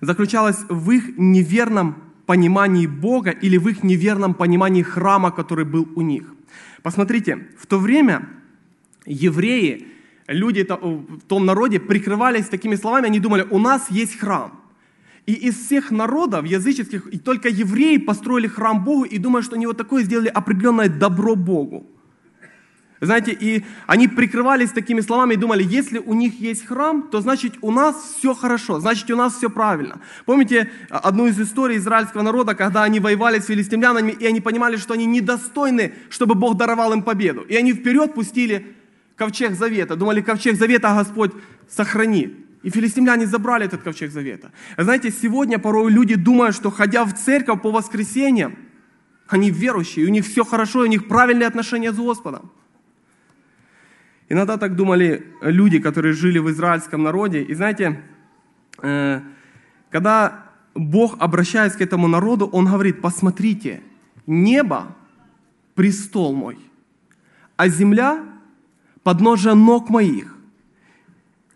заключалась 0.02 0.58
в 0.68 0.90
их 0.90 1.16
неверном 1.16 1.94
понимании 2.26 2.86
Бога 2.86 3.30
или 3.30 3.56
в 3.56 3.66
их 3.68 3.82
неверном 3.82 4.34
понимании 4.34 4.82
храма, 4.82 5.30
который 5.30 5.64
был 5.64 5.88
у 5.94 6.02
них. 6.02 6.24
Посмотрите, 6.82 7.48
в 7.58 7.66
то 7.66 7.78
время 7.78 8.28
евреи, 9.06 9.86
люди 10.26 10.66
в 10.68 11.22
том 11.26 11.46
народе 11.46 11.80
прикрывались 11.80 12.44
такими 12.44 12.74
словами, 12.74 13.06
они 13.06 13.20
думали, 13.20 13.46
у 13.50 13.58
нас 13.58 13.90
есть 13.90 14.18
храм. 14.18 14.52
И 15.24 15.32
из 15.32 15.54
всех 15.54 15.90
народов 15.90 16.44
языческих 16.44 17.06
и 17.06 17.18
только 17.18 17.48
евреи 17.48 17.96
построили 17.96 18.48
храм 18.48 18.84
Богу 18.84 19.04
и 19.04 19.16
думают, 19.16 19.46
что 19.46 19.56
они 19.56 19.66
вот 19.66 19.78
такое 19.78 20.02
сделали 20.02 20.28
определенное 20.28 20.90
добро 20.90 21.36
Богу. 21.36 21.86
Знаете, 23.00 23.32
и 23.32 23.64
они 23.86 24.08
прикрывались 24.08 24.72
такими 24.72 25.00
словами 25.00 25.32
и 25.32 25.36
думали, 25.38 25.64
если 25.64 25.98
у 25.98 26.12
них 26.12 26.38
есть 26.38 26.66
храм, 26.66 27.08
то 27.10 27.22
значит 27.22 27.54
у 27.62 27.70
нас 27.70 27.96
все 28.18 28.34
хорошо, 28.34 28.78
значит 28.78 29.10
у 29.10 29.16
нас 29.16 29.36
все 29.36 29.48
правильно. 29.48 30.00
Помните 30.26 30.70
а, 30.90 30.98
одну 30.98 31.26
из 31.26 31.40
историй 31.40 31.78
израильского 31.78 32.20
народа, 32.20 32.54
когда 32.54 32.82
они 32.82 33.00
воевали 33.00 33.38
с 33.38 33.46
филистимлянами, 33.46 34.12
и 34.12 34.26
они 34.26 34.42
понимали, 34.42 34.76
что 34.76 34.92
они 34.92 35.06
недостойны, 35.06 35.94
чтобы 36.10 36.34
Бог 36.34 36.58
даровал 36.58 36.92
им 36.92 37.02
победу. 37.02 37.40
И 37.40 37.56
они 37.56 37.72
вперед 37.72 38.12
пустили 38.12 38.76
ковчег 39.16 39.54
завета. 39.54 39.96
Думали, 39.96 40.20
ковчег 40.20 40.56
завета 40.56 40.94
Господь 40.94 41.32
сохранит. 41.70 42.36
И 42.62 42.68
филистимляне 42.68 43.26
забрали 43.26 43.64
этот 43.64 43.82
ковчег 43.82 44.10
завета. 44.10 44.52
Знаете, 44.76 45.10
сегодня 45.10 45.58
порой 45.58 45.90
люди 45.90 46.16
думают, 46.16 46.54
что 46.54 46.70
ходя 46.70 47.06
в 47.06 47.14
церковь 47.14 47.62
по 47.62 47.70
воскресеньям, 47.70 48.56
они 49.26 49.50
верующие, 49.50 50.04
у 50.04 50.10
них 50.10 50.26
все 50.26 50.44
хорошо, 50.44 50.80
у 50.80 50.86
них 50.86 51.08
правильные 51.08 51.46
отношения 51.46 51.92
с 51.92 51.96
Господом. 51.96 52.50
Иногда 54.30 54.56
так 54.56 54.76
думали 54.76 55.26
люди, 55.42 55.80
которые 55.80 56.14
жили 56.14 56.38
в 56.38 56.48
израильском 56.50 57.02
народе. 57.02 57.42
И 57.42 57.54
знаете, 57.54 58.00
э, 58.80 59.20
когда 59.90 60.44
Бог, 60.74 61.16
обращаясь 61.18 61.72
к 61.72 61.80
этому 61.80 62.06
народу, 62.06 62.46
Он 62.46 62.66
говорит, 62.66 63.02
посмотрите, 63.02 63.82
небо– 64.26 64.96
престол 65.74 66.32
мой, 66.34 66.58
а 67.56 67.68
земля– 67.68 68.24
подножие 69.02 69.54
ног 69.54 69.90
моих. 69.90 70.36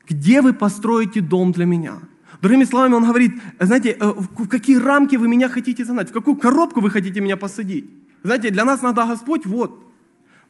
Где 0.09 0.43
вы 0.43 0.53
построите 0.53 1.21
дом 1.21 1.53
для 1.53 1.67
меня? 1.67 2.01
Другими 2.43 2.65
словами, 2.65 2.95
он 2.95 3.05
говорит, 3.05 3.41
знаете, 3.61 3.91
э, 3.91 4.05
в 4.05 4.49
какие 4.49 4.79
рамки 4.79 5.15
вы 5.15 5.29
меня 5.29 5.49
хотите 5.49 5.85
загнать, 5.85 6.11
в 6.11 6.13
какую 6.13 6.37
коробку 6.37 6.81
вы 6.81 6.91
хотите 6.91 7.21
меня 7.21 7.37
посадить? 7.37 7.89
Знаете, 8.25 8.51
для 8.51 8.65
нас 8.65 8.83
надо 8.83 9.07
Господь, 9.07 9.47
вот. 9.47 9.71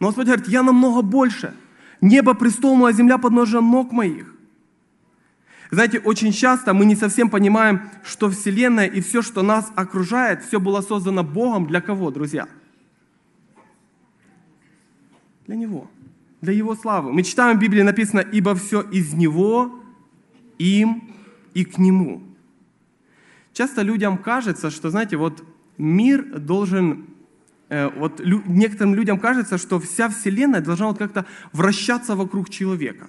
Но 0.00 0.06
Господь 0.06 0.26
говорит, 0.26 0.48
я 0.48 0.62
намного 0.62 1.02
больше. 1.02 1.52
Небо 2.00 2.34
престол 2.34 2.76
мой, 2.76 2.90
а 2.90 2.94
земля 2.94 3.18
подножие 3.18 3.60
ног 3.60 3.92
моих. 3.92 4.34
Знаете, 5.70 5.98
очень 5.98 6.32
часто 6.32 6.72
мы 6.72 6.84
не 6.84 6.94
совсем 6.94 7.28
понимаем, 7.28 7.82
что 8.04 8.30
Вселенная 8.30 8.86
и 8.86 9.00
все, 9.00 9.22
что 9.22 9.42
нас 9.42 9.72
окружает, 9.74 10.44
все 10.44 10.60
было 10.60 10.82
создано 10.82 11.24
Богом 11.24 11.66
для 11.66 11.80
кого, 11.80 12.10
друзья? 12.10 12.48
Для 15.46 15.56
Него, 15.56 15.90
для 16.40 16.52
Его 16.52 16.74
славы. 16.76 17.12
Мы 17.12 17.22
читаем 17.22 17.58
в 17.58 17.60
Библии 17.60 17.82
написано, 17.82 18.20
ибо 18.20 18.54
все 18.54 18.82
из 18.82 19.14
Него, 19.14 19.80
им 20.58 21.10
и 21.54 21.64
к 21.64 21.78
Нему. 21.78 22.22
Часто 23.52 23.82
людям 23.82 24.18
кажется, 24.18 24.70
что, 24.70 24.90
знаете, 24.90 25.16
вот 25.16 25.42
мир 25.76 26.38
должен 26.38 27.06
Э, 27.74 27.90
вот 27.96 28.20
некоторым 28.46 28.94
людям 28.94 29.18
кажется, 29.18 29.58
что 29.58 29.78
вся 29.78 30.08
Вселенная 30.08 30.60
должна 30.60 30.86
вот 30.86 30.98
как-то 30.98 31.24
вращаться 31.52 32.14
вокруг 32.14 32.48
человека. 32.48 33.06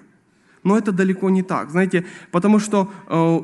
Но 0.64 0.76
это 0.76 0.92
далеко 0.92 1.30
не 1.30 1.44
так, 1.44 1.70
знаете, 1.70 2.04
потому 2.32 2.60
что 2.60 2.92
э, 3.08 3.40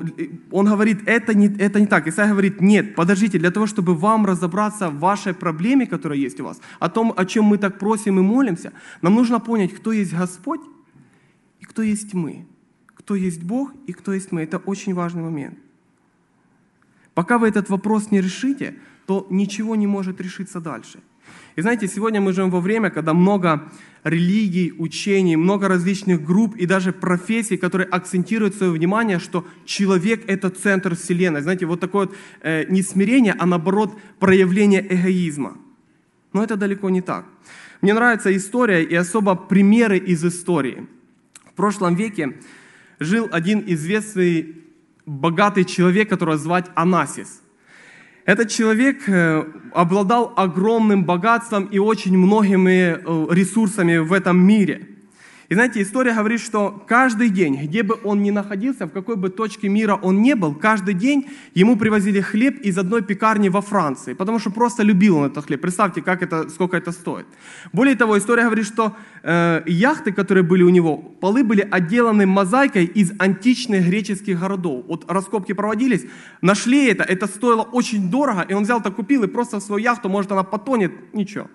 он 0.52 0.66
говорит, 0.66 0.98
это 1.06 1.36
не, 1.36 1.48
это 1.48 1.80
не 1.80 1.86
так. 1.86 2.08
Исайя 2.08 2.32
говорит, 2.32 2.62
нет, 2.62 2.96
подождите, 2.96 3.38
для 3.38 3.52
того, 3.52 3.68
чтобы 3.68 3.94
вам 3.94 4.26
разобраться 4.26 4.90
в 4.90 5.00
вашей 5.00 5.34
проблеме, 5.34 5.86
которая 5.86 6.18
есть 6.18 6.40
у 6.40 6.44
вас, 6.44 6.60
о 6.80 6.90
том, 6.90 7.14
о 7.16 7.26
чем 7.26 7.46
мы 7.46 7.60
так 7.60 7.78
просим 7.78 8.18
и 8.20 8.24
молимся, 8.24 8.72
нам 9.02 9.14
нужно 9.14 9.40
понять, 9.40 9.74
кто 9.76 9.92
есть 9.92 10.14
Господь 10.14 10.62
и 11.60 11.66
кто 11.66 11.84
есть 11.84 12.16
мы. 12.16 12.48
Кто 12.96 13.16
есть 13.16 13.44
Бог 13.44 13.72
и 13.90 13.94
кто 13.94 14.14
есть 14.14 14.32
мы. 14.32 14.42
Это 14.42 14.58
очень 14.58 14.96
важный 14.96 15.22
момент. 15.22 15.60
Пока 17.14 17.38
вы 17.38 17.48
этот 17.48 17.70
вопрос 17.70 18.12
не 18.12 18.22
решите, 18.22 18.74
то 19.06 19.28
ничего 19.30 19.76
не 19.76 19.88
может 19.88 20.22
решиться 20.22 20.60
дальше. 20.60 21.00
И 21.56 21.62
знаете, 21.62 21.88
сегодня 21.88 22.22
мы 22.22 22.34
живем 22.34 22.50
во 22.50 22.62
время, 22.62 22.90
когда 22.90 23.14
много 23.14 23.72
религий, 24.04 24.74
учений, 24.78 25.36
много 25.36 25.68
различных 25.68 26.24
групп 26.24 26.56
и 26.56 26.66
даже 26.66 26.92
профессий, 26.92 27.58
которые 27.58 27.88
акцентируют 27.88 28.56
свое 28.56 28.72
внимание, 28.72 29.20
что 29.20 29.46
человек– 29.66 30.24
это 30.28 30.50
центр 30.50 30.96
Вселенной. 30.96 31.42
Знаете, 31.42 31.66
вот 31.66 31.80
такое 31.80 32.08
вот 32.08 32.16
э, 32.42 32.66
не 32.70 32.82
смирение, 32.82 33.36
а 33.38 33.46
наоборот 33.46 33.98
проявление 34.20 34.82
эгоизма. 34.82 35.58
Но 36.34 36.44
это 36.44 36.56
далеко 36.56 36.90
не 36.90 37.02
так. 37.02 37.26
Мне 37.82 37.94
нравится 37.94 38.36
история 38.36 38.84
и 38.84 38.96
особо 38.96 39.36
примеры 39.36 39.98
из 39.98 40.24
истории. 40.24 40.88
В 41.46 41.54
прошлом 41.54 41.96
веке 41.96 42.38
жил 43.00 43.28
один 43.32 43.64
известный 43.68 44.56
богатый 45.06 45.66
человек, 45.66 46.10
которого 46.10 46.38
звать 46.38 46.68
Анасис. 46.76 47.41
Этот 48.32 48.50
человек 48.50 49.10
э, 49.10 49.44
обладал 49.74 50.32
огромным 50.38 51.04
богатством 51.04 51.66
и 51.66 51.80
очень 51.80 52.18
многими 52.18 52.96
э, 52.96 53.28
ресурсами 53.30 53.98
в 53.98 54.14
этом 54.14 54.40
мире. 54.40 54.91
И 55.52 55.54
знаете, 55.54 55.82
история 55.82 56.14
говорит, 56.14 56.40
что 56.40 56.82
каждый 56.88 57.30
день, 57.30 57.58
где 57.62 57.84
бы 57.84 58.00
он 58.06 58.24
ни 58.24 58.32
находился, 58.32 58.86
в 58.86 58.92
какой 58.92 59.18
бы 59.18 59.30
точке 59.30 59.68
мира 59.68 60.00
он 60.02 60.22
не 60.22 60.34
был, 60.34 60.56
каждый 60.56 60.94
день 60.94 61.30
ему 61.54 61.76
привозили 61.76 62.22
хлеб 62.22 62.62
из 62.62 62.78
одной 62.78 63.02
пекарни 63.02 63.50
во 63.50 63.62
Франции, 63.62 64.14
потому 64.14 64.40
что 64.40 64.50
просто 64.50 64.84
любил 64.84 65.18
он 65.18 65.26
этот 65.26 65.48
хлеб. 65.48 65.60
Представьте, 65.60 66.02
как 66.02 66.24
это, 66.24 66.50
сколько 66.50 66.78
это 66.78 66.94
стоит. 66.94 67.26
Более 67.74 67.96
того, 67.96 68.18
история 68.18 68.46
говорит, 68.46 68.66
что 68.66 68.96
э, 69.24 69.64
яхты, 69.66 70.14
которые 70.14 70.46
были 70.46 70.64
у 70.64 70.70
него, 70.70 70.96
полы 70.96 71.44
были 71.44 71.68
отделаны 71.70 72.26
мозаикой 72.26 72.86
из 72.86 73.12
античных 73.20 73.86
греческих 73.86 74.40
городов. 74.40 74.86
Вот 74.88 75.12
раскопки 75.12 75.52
проводились, 75.52 76.06
нашли 76.42 76.88
это, 76.88 77.04
это 77.04 77.28
стоило 77.28 77.64
очень 77.64 78.10
дорого, 78.10 78.46
и 78.48 78.54
он 78.54 78.64
взял 78.64 78.80
это, 78.80 78.90
купил, 78.90 79.26
и 79.26 79.28
просто 79.28 79.60
в 79.60 79.64
свою 79.64 79.84
яхту, 79.84 80.08
может, 80.08 80.32
она 80.32 80.44
потонет, 80.44 81.14
ничего. 81.14 81.48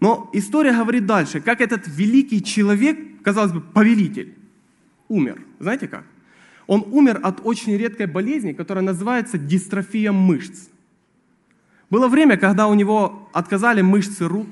Но 0.00 0.28
история 0.32 0.72
говорит 0.72 1.06
дальше, 1.06 1.40
как 1.40 1.60
этот 1.60 1.86
великий 1.86 2.42
человек, 2.42 2.98
казалось 3.22 3.52
бы, 3.52 3.60
повелитель, 3.60 4.34
умер. 5.08 5.42
Знаете 5.58 5.88
как? 5.88 6.04
Он 6.66 6.84
умер 6.90 7.20
от 7.22 7.40
очень 7.44 7.76
редкой 7.76 8.06
болезни, 8.06 8.52
которая 8.52 8.84
называется 8.84 9.38
дистрофия 9.38 10.12
мышц. 10.12 10.68
Было 11.88 12.08
время, 12.08 12.36
когда 12.36 12.66
у 12.66 12.74
него 12.74 13.28
отказали 13.32 13.80
мышцы 13.80 14.26
рук, 14.26 14.48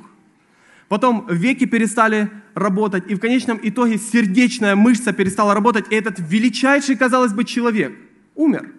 потом 0.88 1.26
веки 1.28 1.66
перестали 1.66 2.30
работать, 2.54 3.10
и 3.10 3.16
в 3.16 3.20
конечном 3.20 3.58
итоге 3.60 3.98
сердечная 3.98 4.76
мышца 4.76 5.12
перестала 5.12 5.52
работать, 5.52 5.86
и 5.90 5.96
этот 5.96 6.16
величайший, 6.20 6.96
казалось 6.96 7.32
бы, 7.32 7.44
человек 7.44 7.96
умер. 8.36 8.72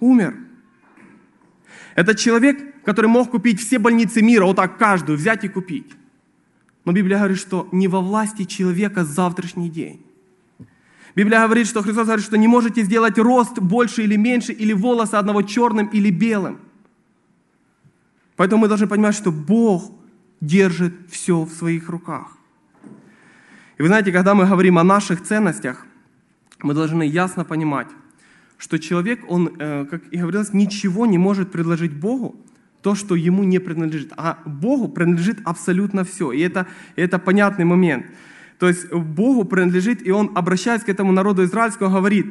Умер. 0.00 0.34
Этот 1.94 2.18
человек, 2.18 2.82
который 2.84 3.06
мог 3.06 3.30
купить 3.30 3.60
все 3.60 3.78
больницы 3.78 4.22
мира, 4.22 4.44
вот 4.44 4.56
так 4.56 4.78
каждую 4.78 5.18
взять 5.18 5.44
и 5.44 5.48
купить. 5.48 5.92
Но 6.84 6.92
Библия 6.92 7.18
говорит, 7.18 7.38
что 7.38 7.68
не 7.72 7.88
во 7.88 8.00
власти 8.00 8.44
человека 8.44 9.04
завтрашний 9.04 9.68
день. 9.68 10.04
Библия 11.14 11.44
говорит, 11.44 11.66
что 11.66 11.82
Христос 11.82 12.06
говорит, 12.06 12.24
что 12.24 12.38
не 12.38 12.48
можете 12.48 12.82
сделать 12.82 13.18
рост 13.18 13.58
больше 13.58 14.02
или 14.02 14.16
меньше, 14.16 14.52
или 14.52 14.72
волосы 14.72 15.14
одного 15.14 15.42
черным 15.42 15.86
или 15.88 16.10
белым. 16.10 16.58
Поэтому 18.36 18.62
мы 18.62 18.68
должны 18.68 18.86
понимать, 18.86 19.14
что 19.14 19.30
Бог 19.30 19.92
держит 20.40 20.94
все 21.10 21.42
в 21.42 21.52
своих 21.52 21.88
руках. 21.90 22.36
И 23.78 23.82
вы 23.82 23.88
знаете, 23.88 24.10
когда 24.10 24.34
мы 24.34 24.46
говорим 24.46 24.78
о 24.78 24.84
наших 24.84 25.22
ценностях, 25.22 25.86
мы 26.62 26.72
должны 26.74 27.02
ясно 27.02 27.44
понимать, 27.44 27.88
что 28.62 28.78
человек, 28.78 29.24
он, 29.28 29.56
э, 29.58 29.86
как 29.90 30.02
и 30.12 30.18
говорилось, 30.18 30.52
ничего 30.52 31.04
не 31.06 31.18
может 31.18 31.50
предложить 31.50 31.92
Богу, 31.92 32.36
то, 32.80 32.94
что 32.94 33.16
ему 33.16 33.42
не 33.42 33.58
принадлежит. 33.58 34.12
А 34.16 34.38
Богу 34.46 34.88
принадлежит 34.88 35.38
абсолютно 35.44 36.04
все. 36.04 36.30
И 36.30 36.38
это, 36.38 36.68
это 36.94 37.18
понятный 37.18 37.64
момент. 37.64 38.06
То 38.60 38.68
есть 38.68 38.92
Богу 38.92 39.44
принадлежит, 39.44 40.06
и 40.06 40.12
Он, 40.12 40.30
обращаясь 40.36 40.82
к 40.84 40.88
этому 40.88 41.10
народу 41.10 41.42
израильскому, 41.42 41.90
говорит, 41.90 42.26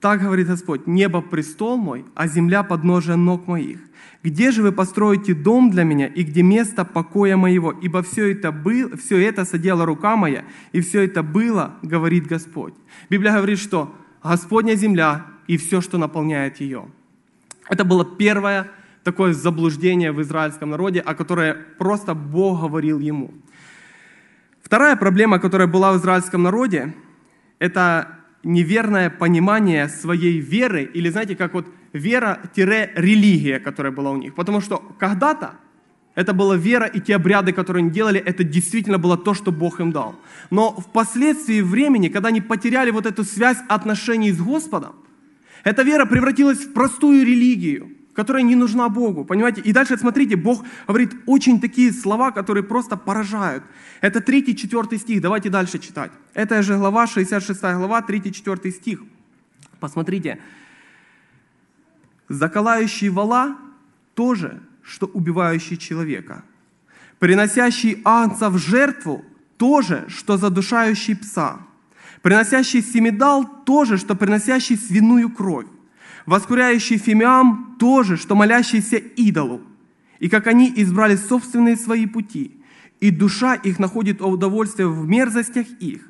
так 0.00 0.20
говорит 0.20 0.46
Господь, 0.46 0.86
небо 0.86 1.22
престол 1.22 1.76
мой, 1.76 2.04
а 2.14 2.28
земля 2.28 2.62
подножие 2.62 3.16
ног 3.16 3.48
моих. 3.48 3.80
Где 4.22 4.52
же 4.52 4.62
вы 4.62 4.70
построите 4.70 5.34
дом 5.34 5.70
для 5.70 5.82
меня 5.82 6.06
и 6.06 6.22
где 6.22 6.42
место 6.42 6.84
покоя 6.84 7.36
моего? 7.36 7.72
Ибо 7.72 8.04
все 8.04 8.30
это, 8.30 8.52
было, 8.52 8.96
все 8.96 9.18
это 9.18 9.44
содела 9.44 9.84
рука 9.84 10.14
моя, 10.14 10.44
и 10.70 10.80
все 10.80 11.00
это 11.00 11.24
было, 11.24 11.74
говорит 11.82 12.28
Господь. 12.28 12.74
Библия 13.10 13.32
говорит, 13.32 13.58
что 13.58 13.92
Господня 14.22 14.74
земля 14.74 15.26
и 15.46 15.56
все, 15.56 15.80
что 15.80 15.98
наполняет 15.98 16.60
ее. 16.60 16.86
Это 17.68 17.84
было 17.84 18.04
первое 18.04 18.70
такое 19.04 19.32
заблуждение 19.32 20.12
в 20.12 20.22
израильском 20.22 20.70
народе, 20.70 21.00
о 21.00 21.14
которое 21.14 21.54
просто 21.78 22.14
Бог 22.14 22.60
говорил 22.60 23.00
ему. 23.00 23.32
Вторая 24.62 24.96
проблема, 24.96 25.38
которая 25.38 25.66
была 25.66 25.92
в 25.92 25.96
израильском 25.96 26.42
народе, 26.42 26.94
это 27.58 28.18
неверное 28.44 29.10
понимание 29.10 29.88
своей 29.88 30.38
веры, 30.38 30.84
или 30.84 31.10
знаете, 31.10 31.36
как 31.36 31.54
вот 31.54 31.66
вера-религия, 31.92 33.58
которая 33.60 33.92
была 33.92 34.10
у 34.10 34.16
них. 34.16 34.34
Потому 34.34 34.60
что 34.60 34.78
когда-то 34.98 35.56
это 36.14 36.34
была 36.34 36.56
вера, 36.56 36.86
и 36.86 37.00
те 37.00 37.16
обряды, 37.16 37.52
которые 37.52 37.82
они 37.82 37.90
делали, 37.90 38.20
это 38.20 38.44
действительно 38.44 38.98
было 38.98 39.16
то, 39.16 39.32
что 39.34 39.50
Бог 39.50 39.80
им 39.80 39.92
дал. 39.92 40.14
Но 40.50 40.72
впоследствии 40.72 41.62
времени, 41.62 42.08
когда 42.08 42.28
они 42.28 42.40
потеряли 42.40 42.90
вот 42.90 43.06
эту 43.06 43.24
связь 43.24 43.58
отношений 43.68 44.32
с 44.32 44.38
Господом, 44.38 44.94
эта 45.64 45.82
вера 45.82 46.04
превратилась 46.04 46.58
в 46.58 46.72
простую 46.72 47.24
религию, 47.24 47.96
которая 48.14 48.42
не 48.42 48.54
нужна 48.54 48.88
Богу. 48.90 49.24
Понимаете? 49.24 49.62
И 49.62 49.72
дальше, 49.72 49.96
смотрите, 49.96 50.36
Бог 50.36 50.64
говорит 50.86 51.14
очень 51.26 51.60
такие 51.60 51.92
слова, 51.92 52.30
которые 52.30 52.62
просто 52.62 52.96
поражают. 52.96 53.64
Это 54.02 54.18
3-4 54.18 54.98
стих. 54.98 55.22
Давайте 55.22 55.48
дальше 55.48 55.78
читать. 55.78 56.12
Это 56.34 56.62
же 56.62 56.76
глава, 56.76 57.06
66 57.06 57.60
глава, 57.60 58.04
3-4 58.06 58.70
стих. 58.70 59.02
Посмотрите. 59.80 60.38
Заколающий 62.28 63.08
вала 63.08 63.56
тоже 64.14 64.60
что 64.92 65.06
убивающий 65.06 65.78
человека. 65.78 66.44
Приносящий 67.18 68.02
агнца 68.04 68.50
в 68.50 68.58
жертву 68.58 69.24
то 69.56 69.80
же, 69.80 70.04
что 70.08 70.36
задушающий 70.36 71.16
пса. 71.16 71.60
Приносящий 72.20 72.82
семидал 72.82 73.46
то 73.64 73.86
же, 73.86 73.96
что 73.96 74.14
приносящий 74.14 74.76
свиную 74.76 75.30
кровь. 75.30 75.66
Воскуряющий 76.26 76.98
фимиам 76.98 77.76
то 77.78 78.02
же, 78.02 78.18
что 78.18 78.34
молящийся 78.34 78.96
идолу. 78.96 79.62
И 80.18 80.28
как 80.28 80.46
они 80.46 80.70
избрали 80.76 81.16
собственные 81.16 81.76
свои 81.76 82.06
пути, 82.06 82.60
и 83.00 83.10
душа 83.10 83.54
их 83.54 83.78
находит 83.78 84.20
удовольствие 84.20 84.88
в 84.88 85.08
мерзостях 85.08 85.66
их, 85.80 86.06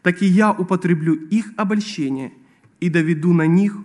так 0.00 0.22
и 0.22 0.26
я 0.26 0.50
употреблю 0.50 1.14
их 1.14 1.52
обольщение 1.56 2.32
и 2.80 2.88
доведу 2.88 3.34
на 3.34 3.46
них 3.46 3.76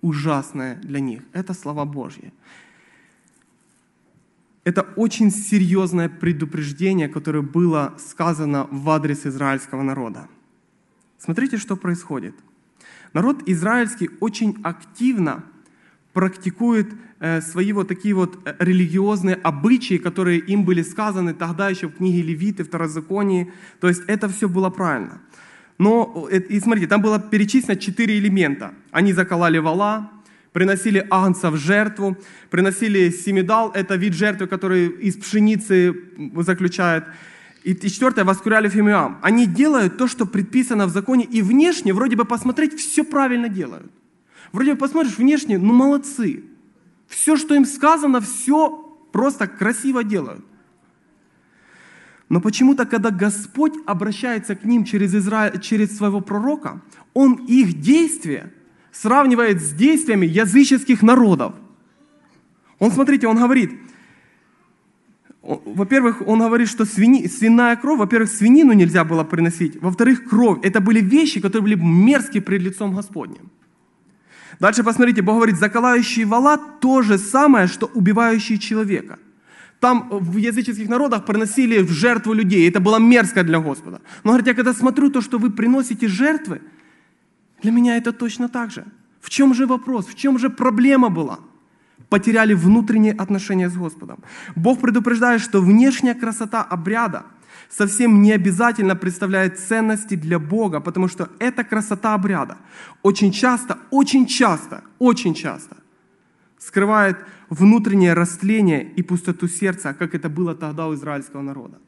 ужасное 0.00 0.80
для 0.82 0.98
них. 0.98 1.22
Это 1.32 1.54
слова 1.54 1.84
Божьи. 1.84 2.32
Это 4.64 4.82
очень 4.96 5.30
серьезное 5.30 6.08
предупреждение, 6.08 7.08
которое 7.08 7.42
было 7.42 7.94
сказано 7.98 8.66
в 8.70 8.88
адрес 8.88 9.26
израильского 9.26 9.82
народа. 9.82 10.26
Смотрите, 11.18 11.58
что 11.58 11.76
происходит. 11.76 12.34
Народ 13.12 13.42
израильский 13.46 14.10
очень 14.20 14.56
активно 14.62 15.44
практикует 16.14 16.88
э, 17.20 17.40
свои 17.42 17.72
вот 17.72 17.88
такие 17.88 18.14
вот 18.14 18.38
э, 18.44 18.54
религиозные 18.58 19.34
обычаи, 19.34 19.98
которые 19.98 20.38
им 20.38 20.64
были 20.64 20.82
сказаны 20.82 21.34
тогда 21.34 21.68
еще 21.68 21.88
в 21.88 21.96
книге 21.96 22.22
Левиты, 22.22 22.64
Второзаконии. 22.64 23.52
То 23.80 23.88
есть 23.88 24.02
это 24.06 24.28
все 24.28 24.48
было 24.48 24.70
правильно. 24.70 25.20
Но, 25.78 26.28
э, 26.30 26.38
и 26.38 26.60
смотрите, 26.60 26.86
там 26.86 27.02
было 27.02 27.18
перечислено 27.18 27.76
четыре 27.76 28.18
элемента. 28.18 28.72
Они 28.92 29.12
заколали 29.12 29.58
вала, 29.58 30.10
приносили 30.54 31.04
агнца 31.10 31.50
в 31.50 31.56
жертву, 31.56 32.16
приносили 32.48 33.10
семидал, 33.10 33.72
это 33.72 33.96
вид 33.96 34.14
жертвы, 34.14 34.46
который 34.46 34.86
из 34.86 35.16
пшеницы 35.16 35.94
заключает. 36.36 37.04
И 37.64 37.74
четвертое, 37.74 38.24
воскуряли 38.24 38.68
фимиам. 38.68 39.18
Они 39.20 39.46
делают 39.46 39.96
то, 39.96 40.06
что 40.06 40.26
предписано 40.26 40.86
в 40.86 40.90
законе, 40.90 41.24
и 41.24 41.42
внешне, 41.42 41.92
вроде 41.92 42.14
бы 42.14 42.24
посмотреть, 42.24 42.78
все 42.78 43.02
правильно 43.02 43.48
делают. 43.48 43.90
Вроде 44.52 44.74
бы 44.74 44.78
посмотришь 44.78 45.18
внешне, 45.18 45.58
ну 45.58 45.72
молодцы. 45.72 46.44
Все, 47.08 47.36
что 47.36 47.56
им 47.56 47.64
сказано, 47.64 48.20
все 48.20 48.70
просто 49.12 49.48
красиво 49.48 50.04
делают. 50.04 50.44
Но 52.28 52.40
почему-то, 52.40 52.86
когда 52.86 53.10
Господь 53.10 53.74
обращается 53.86 54.54
к 54.54 54.64
ним 54.64 54.84
через, 54.84 55.14
Израиль, 55.14 55.60
через 55.60 55.96
своего 55.96 56.20
пророка, 56.20 56.80
Он 57.12 57.44
их 57.48 57.80
действия 57.80 58.52
сравнивает 58.94 59.60
с 59.60 59.72
действиями 59.72 60.26
языческих 60.26 61.02
народов. 61.02 61.52
Он, 62.78 62.90
смотрите, 62.90 63.26
он 63.26 63.36
говорит, 63.36 63.72
во-первых, 65.42 66.22
он 66.26 66.38
говорит, 66.38 66.68
что 66.68 66.84
свини, 66.84 67.26
свиная 67.26 67.76
кровь, 67.76 67.98
во-первых, 67.98 68.30
свинину 68.30 68.72
нельзя 68.72 69.04
было 69.04 69.24
приносить, 69.24 69.80
во-вторых, 69.82 70.24
кровь. 70.24 70.58
Это 70.62 70.80
были 70.80 71.00
вещи, 71.00 71.40
которые 71.40 71.62
были 71.62 71.74
мерзкие 71.74 72.42
пред 72.42 72.62
лицом 72.62 72.94
Господним. 72.94 73.50
Дальше 74.60 74.84
посмотрите, 74.84 75.22
Бог 75.22 75.36
говорит, 75.36 75.58
заколающий 75.58 76.24
вала 76.24 76.56
то 76.56 77.02
же 77.02 77.18
самое, 77.18 77.66
что 77.66 77.90
убивающий 77.94 78.58
человека. 78.58 79.18
Там 79.80 80.08
в 80.10 80.36
языческих 80.36 80.88
народах 80.88 81.26
приносили 81.26 81.82
в 81.82 81.90
жертву 81.90 82.32
людей. 82.32 82.68
Это 82.68 82.80
было 82.80 82.98
мерзко 82.98 83.42
для 83.42 83.58
Господа. 83.58 84.00
Но 84.22 84.30
говорит, 84.30 84.46
я 84.46 84.54
когда 84.54 84.72
смотрю 84.72 85.10
то, 85.10 85.20
что 85.20 85.38
вы 85.38 85.50
приносите 85.50 86.08
жертвы, 86.08 86.62
для 87.64 87.72
меня 87.72 87.96
это 87.96 88.12
точно 88.12 88.48
так 88.48 88.70
же. 88.70 88.84
В 89.20 89.30
чем 89.30 89.54
же 89.54 89.66
вопрос? 89.66 90.06
В 90.06 90.14
чем 90.14 90.38
же 90.38 90.50
проблема 90.50 91.08
была? 91.08 91.38
Потеряли 92.10 92.54
внутренние 92.54 93.14
отношения 93.14 93.70
с 93.70 93.76
Господом. 93.76 94.18
Бог 94.54 94.80
предупреждает, 94.80 95.40
что 95.40 95.62
внешняя 95.62 96.14
красота 96.14 96.62
обряда 96.62 97.22
совсем 97.70 98.20
не 98.22 98.32
обязательно 98.32 98.96
представляет 98.96 99.58
ценности 99.58 100.16
для 100.16 100.38
Бога, 100.38 100.80
потому 100.80 101.08
что 101.08 101.28
эта 101.38 101.64
красота 101.64 102.14
обряда 102.14 102.56
очень 103.02 103.32
часто, 103.32 103.78
очень 103.90 104.26
часто, 104.26 104.82
очень 104.98 105.34
часто 105.34 105.76
скрывает 106.58 107.16
внутреннее 107.48 108.14
растление 108.14 108.92
и 108.96 109.02
пустоту 109.02 109.48
сердца, 109.48 109.94
как 109.94 110.14
это 110.14 110.28
было 110.28 110.54
тогда 110.54 110.86
у 110.86 110.94
израильского 110.94 111.42
народа. 111.42 111.78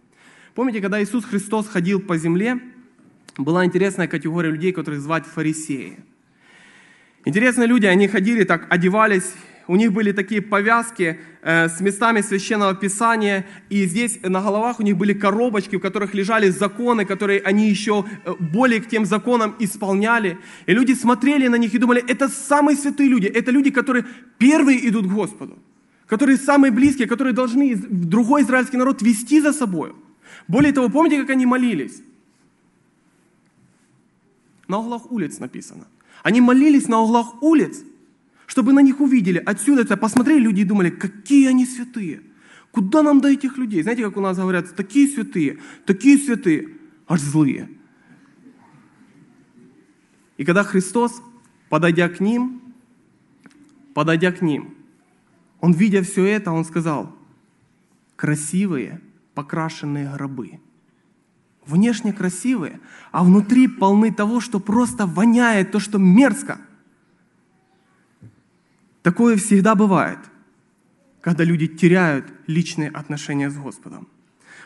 Помните, 0.54 0.80
когда 0.80 1.02
Иисус 1.02 1.24
Христос 1.24 1.68
ходил 1.68 2.00
по 2.00 2.16
земле, 2.16 2.60
была 3.38 3.64
интересная 3.64 4.08
категория 4.08 4.50
людей, 4.50 4.72
которых 4.72 5.00
звать 5.00 5.26
фарисеи. 5.26 5.98
Интересные 7.24 7.66
люди, 7.66 7.86
они 7.86 8.08
ходили 8.08 8.44
так, 8.44 8.66
одевались, 8.70 9.32
у 9.68 9.74
них 9.74 9.92
были 9.92 10.12
такие 10.12 10.40
повязки 10.40 11.18
э, 11.42 11.68
с 11.68 11.80
местами 11.80 12.20
священного 12.20 12.74
писания, 12.74 13.44
и 13.68 13.84
здесь 13.86 14.20
на 14.22 14.40
головах 14.40 14.78
у 14.78 14.82
них 14.84 14.96
были 14.96 15.12
коробочки, 15.12 15.76
в 15.76 15.80
которых 15.80 16.14
лежали 16.14 16.50
законы, 16.50 17.04
которые 17.04 17.40
они 17.40 17.68
еще 17.68 18.04
э, 18.24 18.32
более 18.38 18.80
к 18.80 18.88
тем 18.88 19.04
законам 19.04 19.56
исполняли. 19.58 20.38
И 20.66 20.72
люди 20.72 20.94
смотрели 20.94 21.48
на 21.48 21.56
них 21.56 21.74
и 21.74 21.78
думали, 21.78 22.04
это 22.06 22.28
самые 22.28 22.76
святые 22.76 23.08
люди, 23.08 23.26
это 23.26 23.50
люди, 23.50 23.70
которые 23.70 24.04
первые 24.38 24.88
идут 24.88 25.06
к 25.06 25.10
Господу, 25.10 25.58
которые 26.06 26.36
самые 26.36 26.70
близкие, 26.70 27.08
которые 27.08 27.32
должны 27.32 27.74
другой 27.74 28.42
израильский 28.42 28.76
народ 28.76 29.02
вести 29.02 29.40
за 29.40 29.52
собой. 29.52 29.92
Более 30.46 30.72
того, 30.72 30.88
помните, 30.88 31.20
как 31.20 31.30
они 31.30 31.44
молились? 31.44 32.02
На 34.68 34.78
углах 34.78 35.10
улиц 35.12 35.38
написано. 35.38 35.86
Они 36.22 36.40
молились 36.40 36.88
на 36.88 37.00
углах 37.00 37.42
улиц, 37.42 37.82
чтобы 38.46 38.72
на 38.72 38.80
них 38.80 39.00
увидели. 39.00 39.38
Отсюда 39.38 39.82
это 39.82 39.96
посмотрели 39.96 40.40
люди 40.40 40.60
и 40.60 40.64
думали, 40.64 40.90
какие 40.90 41.48
они 41.48 41.66
святые. 41.66 42.22
Куда 42.72 43.02
нам 43.02 43.20
до 43.20 43.28
этих 43.28 43.58
людей? 43.58 43.82
Знаете, 43.82 44.02
как 44.02 44.16
у 44.16 44.20
нас 44.20 44.36
говорят, 44.36 44.74
такие 44.74 45.08
святые, 45.08 45.58
такие 45.84 46.18
святые, 46.18 46.68
аж 47.06 47.20
злые. 47.20 47.68
И 50.36 50.44
когда 50.44 50.64
Христос, 50.64 51.22
подойдя 51.68 52.08
к 52.08 52.20
ним, 52.20 52.60
подойдя 53.94 54.32
к 54.32 54.42
ним, 54.42 54.74
он, 55.60 55.72
видя 55.72 56.02
все 56.02 56.24
это, 56.24 56.52
он 56.52 56.64
сказал, 56.64 57.16
красивые, 58.16 59.00
покрашенные 59.34 60.12
гробы– 60.12 60.60
внешне 61.66 62.12
красивые, 62.12 62.80
а 63.12 63.24
внутри 63.24 63.68
полны 63.68 64.12
того, 64.12 64.40
что 64.40 64.60
просто 64.60 65.06
воняет, 65.06 65.72
то, 65.72 65.80
что 65.80 65.98
мерзко. 65.98 66.58
Такое 69.02 69.36
всегда 69.36 69.74
бывает, 69.74 70.18
когда 71.20 71.44
люди 71.44 71.66
теряют 71.66 72.26
личные 72.46 72.90
отношения 72.90 73.50
с 73.50 73.56
Господом. 73.56 74.08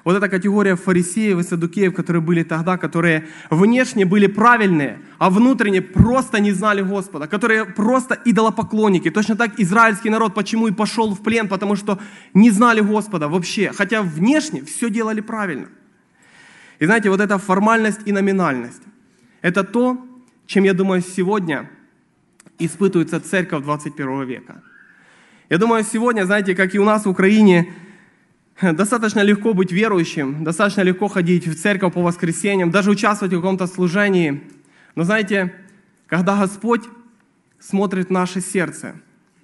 Вот 0.04 0.16
эта 0.16 0.28
категория 0.28 0.76
фарисеев 0.76 1.38
и 1.38 1.42
садукеев, 1.42 1.94
которые 1.94 2.22
были 2.22 2.42
тогда, 2.42 2.78
которые 2.78 3.28
внешне 3.50 4.06
были 4.06 4.26
правильные, 4.26 5.00
а 5.18 5.28
внутренне 5.28 5.82
просто 5.82 6.40
не 6.40 6.52
знали 6.52 6.80
Господа, 6.80 7.26
которые 7.26 7.66
просто 7.66 8.18
идолопоклонники. 8.24 9.10
Точно 9.10 9.36
так 9.36 9.60
израильский 9.60 10.08
народ 10.08 10.34
почему 10.34 10.68
и 10.68 10.72
пошел 10.72 11.14
в 11.14 11.22
плен, 11.22 11.48
потому 11.48 11.76
что 11.76 11.98
не 12.32 12.50
знали 12.50 12.80
Господа 12.80 13.28
вообще, 13.28 13.72
хотя 13.74 14.02
внешне 14.02 14.62
все 14.64 14.88
делали 14.88 15.20
правильно. 15.20 15.68
И 16.80 16.86
знаете, 16.86 17.10
вот 17.10 17.20
эта 17.20 17.38
формальность 17.38 18.00
и 18.06 18.12
номинальность– 18.12 18.82
это 19.42 19.62
то, 19.64 19.98
чем, 20.46 20.64
я 20.64 20.72
думаю, 20.72 21.02
сегодня 21.02 21.70
испытывается 22.58 23.20
церковь 23.20 23.62
21 23.62 24.24
века. 24.24 24.62
Я 25.50 25.58
думаю, 25.58 25.84
сегодня, 25.84 26.24
знаете, 26.24 26.54
как 26.54 26.74
и 26.74 26.78
у 26.78 26.84
нас 26.84 27.04
в 27.04 27.10
Украине, 27.10 27.72
достаточно 28.62 29.20
легко 29.20 29.52
быть 29.52 29.72
верующим, 29.72 30.42
достаточно 30.42 30.80
легко 30.80 31.08
ходить 31.08 31.46
в 31.46 31.54
церковь 31.54 31.92
по 31.92 32.02
воскресеньям, 32.02 32.70
даже 32.70 32.90
участвовать 32.90 33.34
в 33.34 33.36
каком-то 33.36 33.66
служении. 33.66 34.42
Но 34.94 35.04
знаете, 35.04 35.54
когда 36.06 36.38
Господь 36.38 36.82
смотрит 37.58 38.08
в 38.08 38.12
наше 38.12 38.40
сердце, 38.40 38.94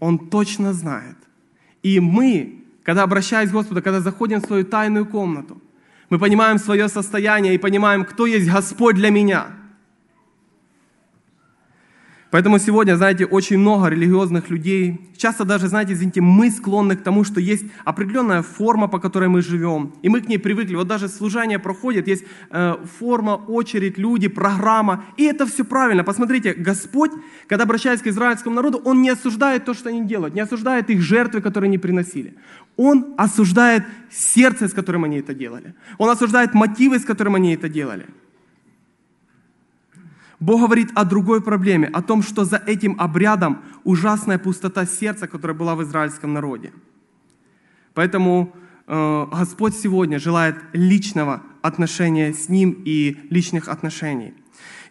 Он 0.01 0.19
точно 0.31 0.73
знает. 0.73 1.17
И 1.83 2.01
мы, 2.01 2.65
когда 2.83 3.03
обращаясь 3.03 3.51
к 3.51 3.53
Господу, 3.53 3.83
когда 3.83 4.01
заходим 4.01 4.41
в 4.41 4.47
свою 4.47 4.65
тайную 4.65 5.05
комнату, 5.05 5.61
мы 6.11 6.19
понимаем 6.19 6.59
свое 6.59 6.89
состояние 6.89 7.55
и 7.55 7.59
понимаем, 7.59 8.05
кто 8.05 8.27
есть 8.27 8.51
Господь 8.51 8.97
для 8.97 9.11
меня. 9.11 9.47
Поэтому 12.31 12.59
сегодня, 12.59 12.97
знаете, 12.97 13.25
очень 13.25 13.57
много 13.57 13.89
религиозных 13.89 14.51
людей. 14.51 15.01
Часто 15.17 15.45
даже, 15.45 15.69
знаете, 15.69 15.93
извините, 15.93 16.21
мы 16.21 16.51
склонны 16.51 16.97
к 16.97 17.03
тому, 17.03 17.25
что 17.25 17.41
есть 17.41 17.65
определенная 17.85 18.43
форма, 18.43 18.89
по 18.89 18.99
которой 18.99 19.29
мы 19.29 19.43
живем. 19.43 19.95
И 20.03 20.09
мы 20.09 20.21
к 20.21 20.29
ней 20.29 20.39
привыкли. 20.39 20.75
Вот 20.75 20.89
даже 20.89 21.09
служение 21.09 21.59
проходит, 21.59 22.09
есть 22.09 22.25
э, 22.51 22.75
форма, 22.99 23.37
очередь, 23.49 23.97
люди, 23.97 24.29
программа. 24.29 25.05
И 25.17 25.25
это 25.25 25.47
все 25.47 25.65
правильно. 25.65 26.05
Посмотрите, 26.05 26.53
Господь, 26.53 27.13
когда 27.47 27.65
обращается 27.65 28.05
к 28.05 28.09
израильскому 28.09 28.57
народу, 28.57 28.83
Он 28.85 29.03
не 29.03 29.09
осуждает 29.09 29.65
то, 29.65 29.73
что 29.73 29.89
они 29.89 30.05
делают, 30.05 30.35
не 30.35 30.41
осуждает 30.41 30.91
их 30.91 31.01
жертвы, 31.01 31.41
которые 31.41 31.69
они 31.69 31.79
приносили. 31.79 32.35
Он 32.77 33.15
осуждает 33.17 33.85
сердце, 34.11 34.69
с 34.69 34.73
которым 34.73 35.05
они 35.05 35.19
это 35.19 35.35
делали. 35.35 35.75
Он 35.99 36.11
осуждает 36.11 36.55
мотивы, 36.55 36.99
с 36.99 37.05
которым 37.05 37.35
они 37.35 37.55
это 37.55 37.69
делали. 37.69 38.07
Бог 40.41 40.61
говорит 40.61 40.91
о 40.95 41.05
другой 41.05 41.41
проблеме, 41.41 41.89
о 41.89 42.03
том, 42.03 42.23
что 42.23 42.45
за 42.45 42.57
этим 42.57 42.97
обрядом 42.99 43.63
ужасная 43.85 44.39
пустота 44.39 44.85
сердца, 44.85 45.27
которая 45.27 45.57
была 45.57 45.75
в 45.75 45.83
израильском 45.83 46.35
народе. 46.35 46.73
Поэтому 47.95 48.55
э, 48.87 49.27
Господь 49.33 49.75
сегодня 49.75 50.19
желает 50.19 50.57
личного 50.75 51.43
отношения 51.63 52.35
с 52.35 52.51
Ним 52.51 52.83
и 52.85 53.17
личных 53.31 53.69
отношений. 53.69 54.35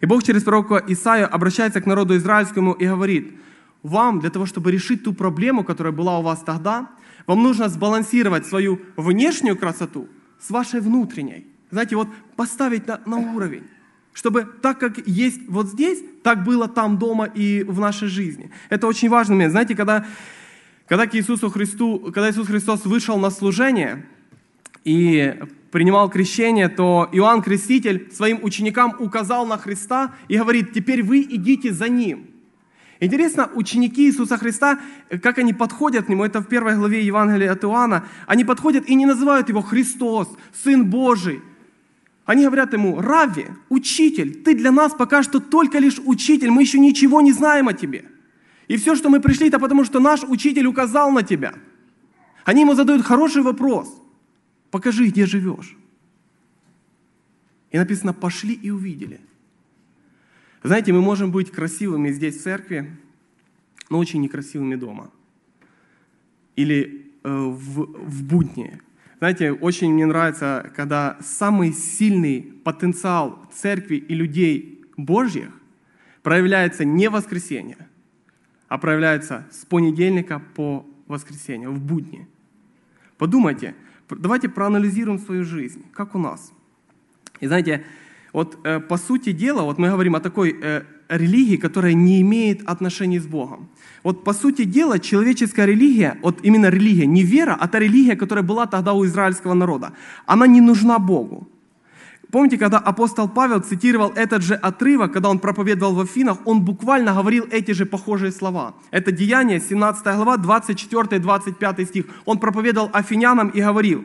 И 0.00 0.06
Бог 0.06 0.24
через 0.24 0.42
пророка 0.42 0.82
Исаия 0.88 1.26
обращается 1.26 1.80
к 1.80 1.86
народу 1.86 2.16
израильскому 2.16 2.72
и 2.72 2.86
говорит, 2.86 3.38
вам 3.84 4.18
для 4.18 4.30
того, 4.30 4.46
чтобы 4.46 4.72
решить 4.72 5.04
ту 5.04 5.12
проблему, 5.12 5.62
которая 5.62 5.92
была 5.92 6.18
у 6.18 6.22
вас 6.22 6.40
тогда, 6.40 6.90
вам 7.26 7.42
нужно 7.42 7.68
сбалансировать 7.68 8.46
свою 8.46 8.80
внешнюю 8.96 9.56
красоту 9.56 10.08
с 10.40 10.50
вашей 10.50 10.80
внутренней. 10.80 11.46
Знаете, 11.70 11.96
вот 11.96 12.08
поставить 12.36 12.86
на, 12.86 13.00
на 13.06 13.16
уровень. 13.16 13.64
Чтобы 14.12 14.44
так, 14.62 14.78
как 14.78 15.06
есть 15.06 15.40
вот 15.48 15.66
здесь, 15.68 16.02
так 16.22 16.44
было 16.44 16.68
там 16.68 16.98
дома 16.98 17.26
и 17.26 17.64
в 17.64 17.80
нашей 17.80 18.08
жизни. 18.08 18.50
Это 18.70 18.86
очень 18.86 19.08
важный 19.08 19.34
момент. 19.34 19.52
Знаете, 19.52 19.74
когда, 19.74 20.06
когда, 20.86 21.06
к 21.06 21.14
Иисусу 21.14 21.50
Христу, 21.50 21.98
когда 22.14 22.30
Иисус 22.30 22.46
Христос 22.46 22.84
вышел 22.86 23.18
на 23.18 23.30
служение 23.30 24.06
и 24.84 25.38
принимал 25.70 26.08
крещение, 26.08 26.68
то 26.68 27.08
Иоанн 27.12 27.42
Креститель 27.42 28.10
своим 28.12 28.38
ученикам 28.42 28.96
указал 28.98 29.44
на 29.46 29.58
Христа 29.58 30.14
и 30.28 30.38
говорит, 30.38 30.72
теперь 30.72 31.02
вы 31.02 31.20
идите 31.20 31.72
за 31.72 31.88
Ним. 31.88 32.28
Интересно, 33.00 33.50
ученики 33.54 34.06
Иисуса 34.06 34.38
Христа, 34.38 34.80
как 35.22 35.38
они 35.38 35.52
подходят 35.52 36.06
к 36.06 36.08
Нему, 36.08 36.24
это 36.24 36.40
в 36.40 36.48
первой 36.48 36.76
главе 36.76 37.04
Евангелия 37.04 37.52
от 37.52 37.62
Иоанна, 37.64 38.06
они 38.26 38.44
подходят 38.44 38.88
и 38.88 38.94
не 38.94 39.04
называют 39.04 39.48
Его 39.48 39.60
Христос, 39.60 40.28
Сын 40.64 40.88
Божий. 40.88 41.42
Они 42.24 42.44
говорят 42.44 42.72
Ему, 42.72 43.00
Рави, 43.00 43.48
учитель, 43.68 44.42
ты 44.42 44.54
для 44.54 44.72
нас 44.72 44.94
пока 44.94 45.22
что 45.22 45.40
только 45.40 45.78
лишь 45.78 46.00
учитель, 46.04 46.50
мы 46.50 46.62
еще 46.62 46.78
ничего 46.78 47.20
не 47.20 47.32
знаем 47.32 47.68
о 47.68 47.74
Тебе. 47.74 48.06
И 48.66 48.76
все, 48.78 48.96
что 48.96 49.10
мы 49.10 49.20
пришли, 49.20 49.48
это 49.48 49.58
потому, 49.58 49.84
что 49.84 50.00
наш 50.00 50.22
учитель 50.24 50.66
указал 50.66 51.10
на 51.10 51.22
Тебя. 51.22 51.54
Они 52.44 52.62
ему 52.62 52.74
задают 52.74 53.04
хороший 53.04 53.42
вопрос. 53.42 54.02
Покажи, 54.70 55.06
где 55.08 55.26
живешь. 55.26 55.76
И 57.70 57.78
написано, 57.78 58.14
пошли 58.14 58.54
и 58.54 58.70
увидели. 58.70 59.20
Знаете, 60.66 60.92
мы 60.92 61.00
можем 61.00 61.30
быть 61.30 61.52
красивыми 61.52 62.10
здесь 62.10 62.38
в 62.38 62.42
церкви, 62.42 62.90
но 63.88 63.98
очень 63.98 64.20
некрасивыми 64.20 64.74
дома. 64.74 65.12
Или 66.56 67.12
э, 67.22 67.30
в, 67.30 67.84
в 67.84 68.24
будни. 68.24 68.80
Знаете, 69.18 69.52
очень 69.52 69.92
мне 69.92 70.06
нравится, 70.06 70.72
когда 70.74 71.18
самый 71.20 71.72
сильный 71.72 72.42
потенциал 72.64 73.48
церкви 73.54 73.94
и 73.94 74.12
людей 74.12 74.84
Божьих 74.96 75.50
проявляется 76.24 76.84
не 76.84 77.08
в 77.10 77.12
воскресенье, 77.12 77.86
а 78.66 78.76
проявляется 78.78 79.46
с 79.52 79.64
понедельника 79.66 80.42
по 80.56 80.84
воскресенье, 81.06 81.68
в 81.68 81.80
будни. 81.80 82.26
Подумайте, 83.18 83.76
давайте 84.10 84.48
проанализируем 84.48 85.20
свою 85.20 85.44
жизнь, 85.44 85.84
как 85.92 86.16
у 86.16 86.18
нас. 86.18 86.52
И 87.38 87.46
знаете, 87.46 87.84
вот 88.36 88.58
э, 88.64 88.80
по 88.80 88.98
сути 88.98 89.32
дела, 89.32 89.62
вот 89.62 89.78
мы 89.78 89.88
говорим 89.88 90.14
о 90.14 90.20
такой 90.20 90.54
э, 90.62 90.82
религии, 91.08 91.56
которая 91.56 91.94
не 91.94 92.20
имеет 92.20 92.68
отношений 92.68 93.18
с 93.18 93.26
Богом. 93.26 93.68
Вот 94.04 94.24
по 94.24 94.34
сути 94.34 94.64
дела, 94.64 94.98
человеческая 94.98 95.66
религия, 95.66 96.18
вот 96.22 96.40
именно 96.42 96.68
религия, 96.68 97.06
не 97.06 97.22
вера, 97.22 97.56
а 97.58 97.66
та 97.66 97.78
религия, 97.78 98.14
которая 98.14 98.44
была 98.44 98.66
тогда 98.66 98.92
у 98.92 99.06
израильского 99.06 99.54
народа, 99.54 99.92
она 100.26 100.46
не 100.46 100.60
нужна 100.60 100.98
Богу. 100.98 101.48
Помните, 102.30 102.58
когда 102.58 102.76
апостол 102.76 103.26
Павел 103.26 103.60
цитировал 103.60 104.12
этот 104.14 104.42
же 104.42 104.54
отрывок, 104.54 105.14
когда 105.14 105.30
он 105.30 105.38
проповедовал 105.38 105.94
в 105.94 106.00
Афинах, 106.00 106.36
он 106.44 106.60
буквально 106.60 107.14
говорил 107.14 107.46
эти 107.50 107.72
же 107.72 107.86
похожие 107.86 108.32
слова. 108.32 108.74
Это 108.90 109.12
Деяние, 109.12 109.60
17 109.60 110.04
глава, 110.04 110.36
24-25 110.36 111.86
стих. 111.86 112.04
Он 112.26 112.38
проповедовал 112.38 112.90
афинянам 112.92 113.48
и 113.48 113.62
говорил, 113.62 114.04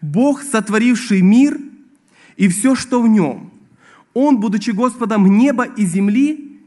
«Бог, 0.00 0.42
сотворивший 0.42 1.20
мир 1.20 1.58
и 2.38 2.48
все, 2.48 2.74
что 2.74 3.02
в 3.02 3.08
нем, 3.08 3.50
он, 4.18 4.40
будучи 4.40 4.70
Господом 4.70 5.26
неба 5.36 5.64
и 5.64 5.84
земли, 5.84 6.58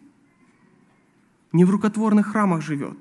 не 1.52 1.66
в 1.66 1.72
рукотворных 1.72 2.28
храмах 2.28 2.62
живет 2.62 2.96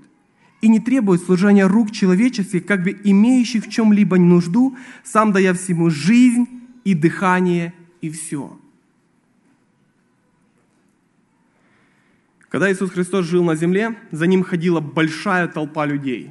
и 0.63 0.69
не 0.69 0.81
требует 0.81 1.23
служения 1.23 1.67
рук 1.67 1.91
человеческих, 1.91 2.65
как 2.65 2.83
бы 2.83 2.99
имеющих 3.05 3.67
в 3.67 3.69
чем-либо 3.69 4.17
нужду, 4.17 4.75
сам 5.05 5.33
дая 5.33 5.53
всему 5.53 5.91
жизнь 5.91 6.47
и 6.85 6.95
дыхание 6.95 7.75
и 8.01 8.09
все. 8.09 8.59
Когда 12.49 12.73
Иисус 12.73 12.91
Христос 12.91 13.27
жил 13.27 13.45
на 13.45 13.55
земле, 13.55 13.99
за 14.13 14.27
ним 14.27 14.43
ходила 14.43 14.81
большая 14.81 15.47
толпа 15.49 15.85
людей. 15.85 16.31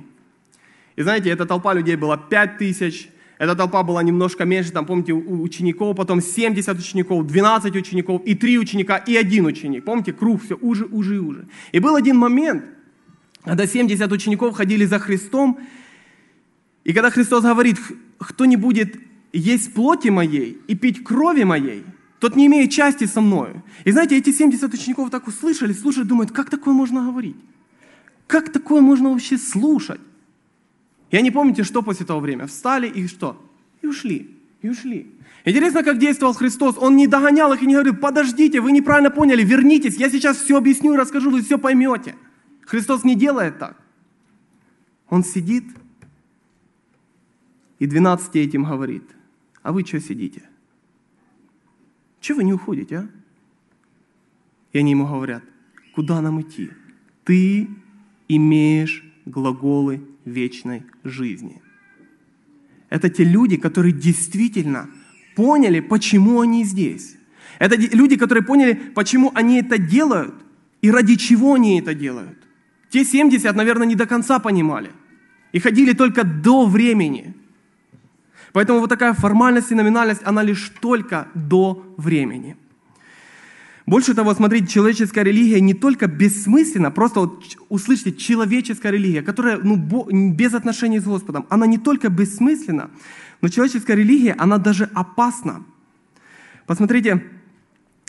И 0.96 1.04
знаете, 1.04 1.30
эта 1.30 1.46
толпа 1.46 1.76
людей 1.76 1.96
была 1.96 2.18
пять 2.18 2.58
тысяч, 2.58 3.10
эта 3.40 3.56
толпа 3.56 3.84
была 3.84 4.02
немножко 4.02 4.46
меньше, 4.46 4.72
там, 4.72 4.86
помните, 4.86 5.14
у 5.14 5.42
учеников, 5.42 5.96
потом 5.96 6.22
70 6.22 6.80
учеников, 6.80 7.28
12 7.28 7.76
учеников, 7.76 8.22
и 8.26 8.34
3 8.34 8.58
ученика, 8.58 8.98
и 8.98 9.16
один 9.16 9.46
ученик. 9.46 9.86
Помните, 9.86 10.12
круг 10.12 10.44
все 10.44 10.56
уже, 10.56 10.86
уже 10.86 11.20
уже. 11.20 11.48
И 11.72 11.80
был 11.80 11.96
один 11.96 12.18
момент, 12.18 12.66
когда 13.44 13.68
70 13.68 14.12
учеников 14.12 14.56
ходили 14.56 14.86
за 14.86 14.98
Христом, 15.00 15.60
и 16.84 16.94
когда 16.94 17.12
Христос 17.12 17.44
говорит, 17.44 17.78
кто 18.18 18.46
не 18.46 18.58
будет 18.58 18.96
есть 19.34 19.74
плоти 19.74 20.08
моей 20.08 20.58
и 20.68 20.76
пить 20.76 21.04
крови 21.04 21.44
моей, 21.44 21.84
тот 22.20 22.36
не 22.36 22.48
имеет 22.48 22.72
части 22.72 23.06
со 23.06 23.22
мною. 23.22 23.64
И 23.84 23.92
знаете, 23.92 24.18
эти 24.18 24.32
70 24.32 24.74
учеников 24.74 25.12
так 25.12 25.28
услышали, 25.28 25.74
слушают, 25.74 26.08
думают, 26.08 26.32
как 26.32 26.50
такое 26.50 26.74
можно 26.74 27.04
говорить? 27.04 27.36
Как 28.26 28.52
такое 28.52 28.82
можно 28.82 29.10
вообще 29.10 29.38
слушать? 29.38 30.02
И 31.10 31.18
они, 31.18 31.32
помните, 31.32 31.64
что 31.64 31.82
после 31.82 32.06
того 32.06 32.20
времени? 32.20 32.48
Встали 32.48 32.88
и 32.88 33.08
что? 33.08 33.42
И 33.82 33.88
ушли. 33.88 34.36
И 34.62 34.70
ушли. 34.70 35.12
Интересно, 35.46 35.84
как 35.84 36.00
действовал 36.00 36.34
Христос. 36.34 36.76
Он 36.78 36.98
не 36.98 37.08
догонял 37.08 37.54
их 37.54 37.62
и 37.62 37.66
не 37.66 37.74
говорил, 37.74 37.96
подождите, 37.96 38.60
вы 38.60 38.72
неправильно 38.72 39.10
поняли, 39.10 39.44
вернитесь, 39.44 39.96
я 39.96 40.10
сейчас 40.10 40.38
все 40.38 40.58
объясню 40.58 40.94
и 40.94 40.98
расскажу, 40.98 41.32
вы 41.32 41.42
все 41.42 41.58
поймете. 41.58 42.16
Христос 42.66 43.04
не 43.06 43.16
делает 43.16 43.60
так. 43.60 43.78
Он 45.10 45.24
сидит 45.24 45.64
и 47.80 47.86
12 47.86 48.36
этим 48.36 48.64
говорит, 48.64 49.04
а 49.62 49.72
вы 49.72 49.86
что 49.86 50.00
сидите? 50.00 50.44
Чего 52.20 52.38
вы 52.38 52.44
не 52.44 52.54
уходите, 52.54 52.98
а? 52.98 53.10
И 54.74 54.80
они 54.80 54.92
ему 54.92 55.08
говорят, 55.08 55.44
куда 55.96 56.22
нам 56.22 56.42
идти? 56.42 56.72
Ты 57.24 57.70
имеешь 58.28 59.04
глаголы 59.26 60.02
вечной 60.28 60.84
жизни. 61.04 61.62
Это 62.90 63.10
те 63.10 63.24
люди, 63.24 63.58
которые 63.58 63.94
действительно 63.94 64.90
поняли, 65.36 65.80
почему 65.80 66.42
они 66.42 66.64
здесь. 66.64 67.16
Это 67.60 67.76
люди, 67.76 68.16
которые 68.18 68.44
поняли, 68.44 68.74
почему 68.74 69.32
они 69.34 69.60
это 69.60 69.78
делают 69.78 70.36
и 70.82 70.92
ради 70.92 71.16
чего 71.16 71.54
они 71.54 71.80
это 71.80 71.94
делают. 71.94 72.38
Те 72.90 73.04
70, 73.04 73.56
наверное, 73.56 73.88
не 73.88 73.96
до 73.96 74.06
конца 74.06 74.40
понимали. 74.40 74.92
И 75.52 75.60
ходили 75.60 75.94
только 75.94 76.24
до 76.24 76.66
времени. 76.66 77.34
Поэтому 78.54 78.80
вот 78.80 78.90
такая 78.90 79.14
формальность 79.14 79.72
и 79.72 79.76
номинальность, 79.76 80.22
она 80.26 80.44
лишь 80.44 80.72
только 80.82 81.28
до 81.36 81.94
времени. 81.98 82.56
Больше 83.88 84.14
того, 84.14 84.34
смотрите, 84.34 84.68
человеческая 84.68 85.24
религия 85.24 85.62
не 85.62 85.74
только 85.74 86.08
бессмысленна, 86.08 86.92
просто 86.92 87.22
вот 87.22 87.46
услышьте, 87.70 88.12
человеческая 88.12 88.92
религия, 88.92 89.22
которая 89.22 89.60
ну, 89.64 89.78
без 90.34 90.54
отношений 90.54 91.00
с 91.00 91.06
Господом, 91.06 91.48
она 91.50 91.66
не 91.68 91.78
только 91.78 92.10
бессмысленна, 92.10 92.92
но 93.42 93.48
человеческая 93.48 93.96
религия, 93.96 94.36
она 94.38 94.58
даже 94.58 94.90
опасна. 94.94 95.64
Посмотрите, 96.66 97.24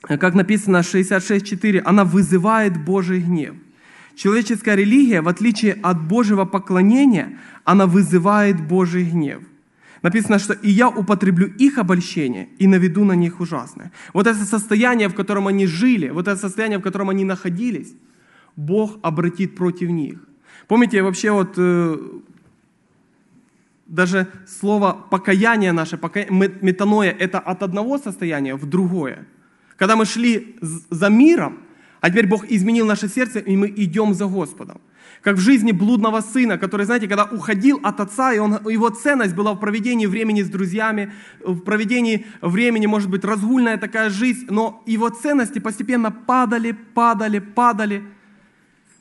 как 0.02 0.34
написано 0.34 0.78
66.4, 0.78 1.78
она 1.84 2.04
вызывает 2.04 2.84
Божий 2.84 3.20
гнев. 3.20 3.54
Человеческая 4.16 4.74
религия, 4.74 5.20
в 5.20 5.28
отличие 5.28 5.74
от 5.74 6.02
Божьего 6.02 6.44
поклонения, 6.44 7.38
она 7.62 7.86
вызывает 7.86 8.60
Божий 8.60 9.04
гнев– 9.04 9.42
Написано, 10.02 10.38
что 10.38 10.52
«и 10.52 10.70
я 10.70 10.88
употреблю 10.88 11.46
их 11.61 11.78
обольщение 11.78 12.48
и 12.58 12.66
наведу 12.66 13.04
на 13.04 13.14
них 13.14 13.40
ужасное». 13.40 13.90
Вот 14.14 14.26
это 14.26 14.44
состояние, 14.44 15.08
в 15.08 15.14
котором 15.14 15.46
они 15.46 15.66
жили, 15.66 16.11
вот 16.11 16.28
это 16.28 16.37
состояние, 16.37 16.78
в 16.78 16.82
котором 16.82 17.11
они 17.11 17.24
находились, 17.24 17.94
Бог 18.56 18.98
обратит 19.02 19.56
против 19.56 19.90
них. 19.90 20.18
Помните, 20.66 21.02
вообще 21.02 21.30
вот 21.30 21.54
э, 21.56 21.96
даже 23.87 24.26
слово 24.46 24.92
покаяние 25.11 25.72
наше, 25.72 25.96
пока... 25.96 26.24
метаноя, 26.28 27.11
это 27.11 27.38
от 27.38 27.62
одного 27.62 27.98
состояния 27.98 28.54
в 28.54 28.66
другое. 28.66 29.26
Когда 29.76 29.96
мы 29.96 30.04
шли 30.04 30.56
за 30.90 31.08
миром, 31.08 31.58
а 32.00 32.11
теперь 32.11 32.26
Бог 32.26 32.44
изменил 32.48 32.87
наше 32.87 33.08
сердце, 33.08 33.40
и 33.40 33.56
мы 33.56 33.68
идем 33.68 34.14
за 34.14 34.26
Господом. 34.26 34.80
Как 35.22 35.37
в 35.37 35.40
жизни 35.40 35.72
блудного 35.72 36.20
сына, 36.20 36.58
который, 36.58 36.87
знаете, 36.87 37.08
когда 37.08 37.24
уходил 37.24 37.80
от 37.82 37.98
отца, 37.98 38.32
и 38.32 38.38
он, 38.38 38.58
его 38.68 38.88
ценность 38.90 39.34
была 39.34 39.52
в 39.54 39.58
проведении 39.58 40.06
времени 40.06 40.42
с 40.42 40.48
друзьями, 40.48 41.12
в 41.44 41.58
проведении 41.61 42.26
времени, 42.40 42.87
может 42.87 43.11
быть, 43.11 43.24
разгульная 43.24 43.78
такая 43.78 44.11
жизнь, 44.11 44.46
но 44.48 44.82
его 44.87 45.08
ценности 45.08 45.58
постепенно 45.58 46.12
падали, 46.12 46.72
падали, 46.72 47.40
падали, 47.40 48.04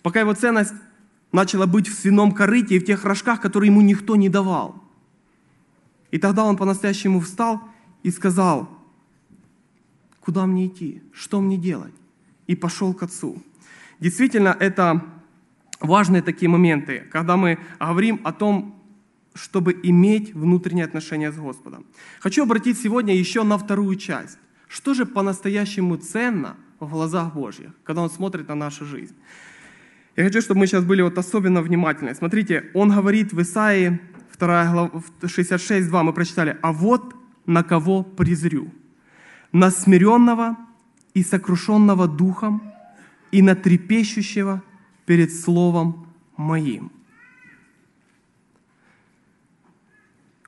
пока 0.01 0.21
его 0.21 0.33
ценность 0.33 0.73
начала 1.31 1.67
быть 1.67 1.87
в 1.87 1.93
свином 1.93 2.31
корыте 2.31 2.75
и 2.75 2.79
в 2.79 2.85
тех 2.85 3.05
рожках, 3.05 3.39
которые 3.39 3.69
ему 3.69 3.81
никто 3.81 4.15
не 4.15 4.29
давал. 4.29 4.83
И 6.09 6.17
тогда 6.17 6.45
он 6.45 6.57
по-настоящему 6.57 7.19
встал 7.19 7.61
и 8.01 8.09
сказал, 8.09 8.69
куда 10.19 10.47
мне 10.47 10.65
идти, 10.65 11.03
что 11.13 11.41
мне 11.41 11.57
делать? 11.57 11.93
И 12.47 12.55
пошел 12.55 12.93
к 12.93 13.03
отцу. 13.03 13.41
Действительно, 13.99 14.55
это 14.59 15.03
важные 15.79 16.21
такие 16.21 16.49
моменты, 16.49 17.07
когда 17.11 17.37
мы 17.37 17.57
говорим 17.79 18.19
о 18.23 18.31
том, 18.31 18.73
чтобы 19.35 19.79
иметь 19.83 20.33
внутренние 20.33 20.85
отношения 20.85 21.31
с 21.31 21.35
Господом. 21.35 21.85
Хочу 22.19 22.43
обратить 22.43 22.79
сегодня 22.79 23.15
еще 23.15 23.43
на 23.43 23.57
вторую 23.57 23.95
часть. 23.95 24.39
что 24.69 24.93
же 24.93 25.05
по-настоящему 25.05 25.95
ценно 25.95 26.57
в 26.79 26.89
глазах 26.89 27.33
Божьих, 27.33 27.71
когда 27.85 28.01
Он 28.01 28.09
смотрит 28.09 28.49
на 28.49 28.55
нашу 28.55 28.85
жизнь. 28.85 29.15
Я 30.17 30.25
хочу, 30.25 30.41
чтобы 30.41 30.59
мы 30.59 30.67
сейчас 30.67 30.83
были 30.83 31.01
вот 31.01 31.17
особенно 31.17 31.61
внимательны. 31.61 32.13
Смотрите, 32.15 32.69
Он 32.73 32.91
говорит 32.91 33.31
в 33.31 33.41
Исаии 33.41 33.99
2 34.37 34.71
глава, 34.71 35.03
66.2 35.21 36.03
мы 36.03 36.13
прочитали, 36.13 36.57
«А 36.61 36.71
вот 36.71 37.15
на 37.45 37.63
кого 37.63 38.03
презрю, 38.03 38.73
на 39.51 39.71
смиренного 39.71 40.57
и 41.19 41.23
сокрушенного 41.23 42.07
духом, 42.07 42.61
и 43.31 43.41
на 43.41 43.55
трепещущего 43.55 44.61
перед 45.05 45.33
словом 45.33 46.07
моим». 46.37 46.91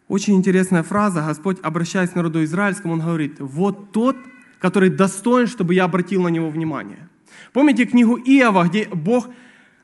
Очень 0.08 0.36
интересная 0.36 0.84
фраза. 0.84 1.22
Господь, 1.22 1.60
обращаясь 1.62 2.10
к 2.10 2.16
народу 2.16 2.44
израильскому, 2.44 2.94
Он 2.94 3.00
говорит, 3.00 3.40
вот 3.40 3.92
тот, 3.92 4.18
который 4.60 4.90
достоин, 4.90 5.48
чтобы 5.48 5.76
я 5.76 5.86
обратил 5.86 6.24
на 6.24 6.30
него 6.30 6.50
внимание. 6.50 7.08
Помните 7.54 7.86
книгу 7.86 8.18
Иова, 8.18 8.68
где 8.68 8.86
Бог 8.86 9.28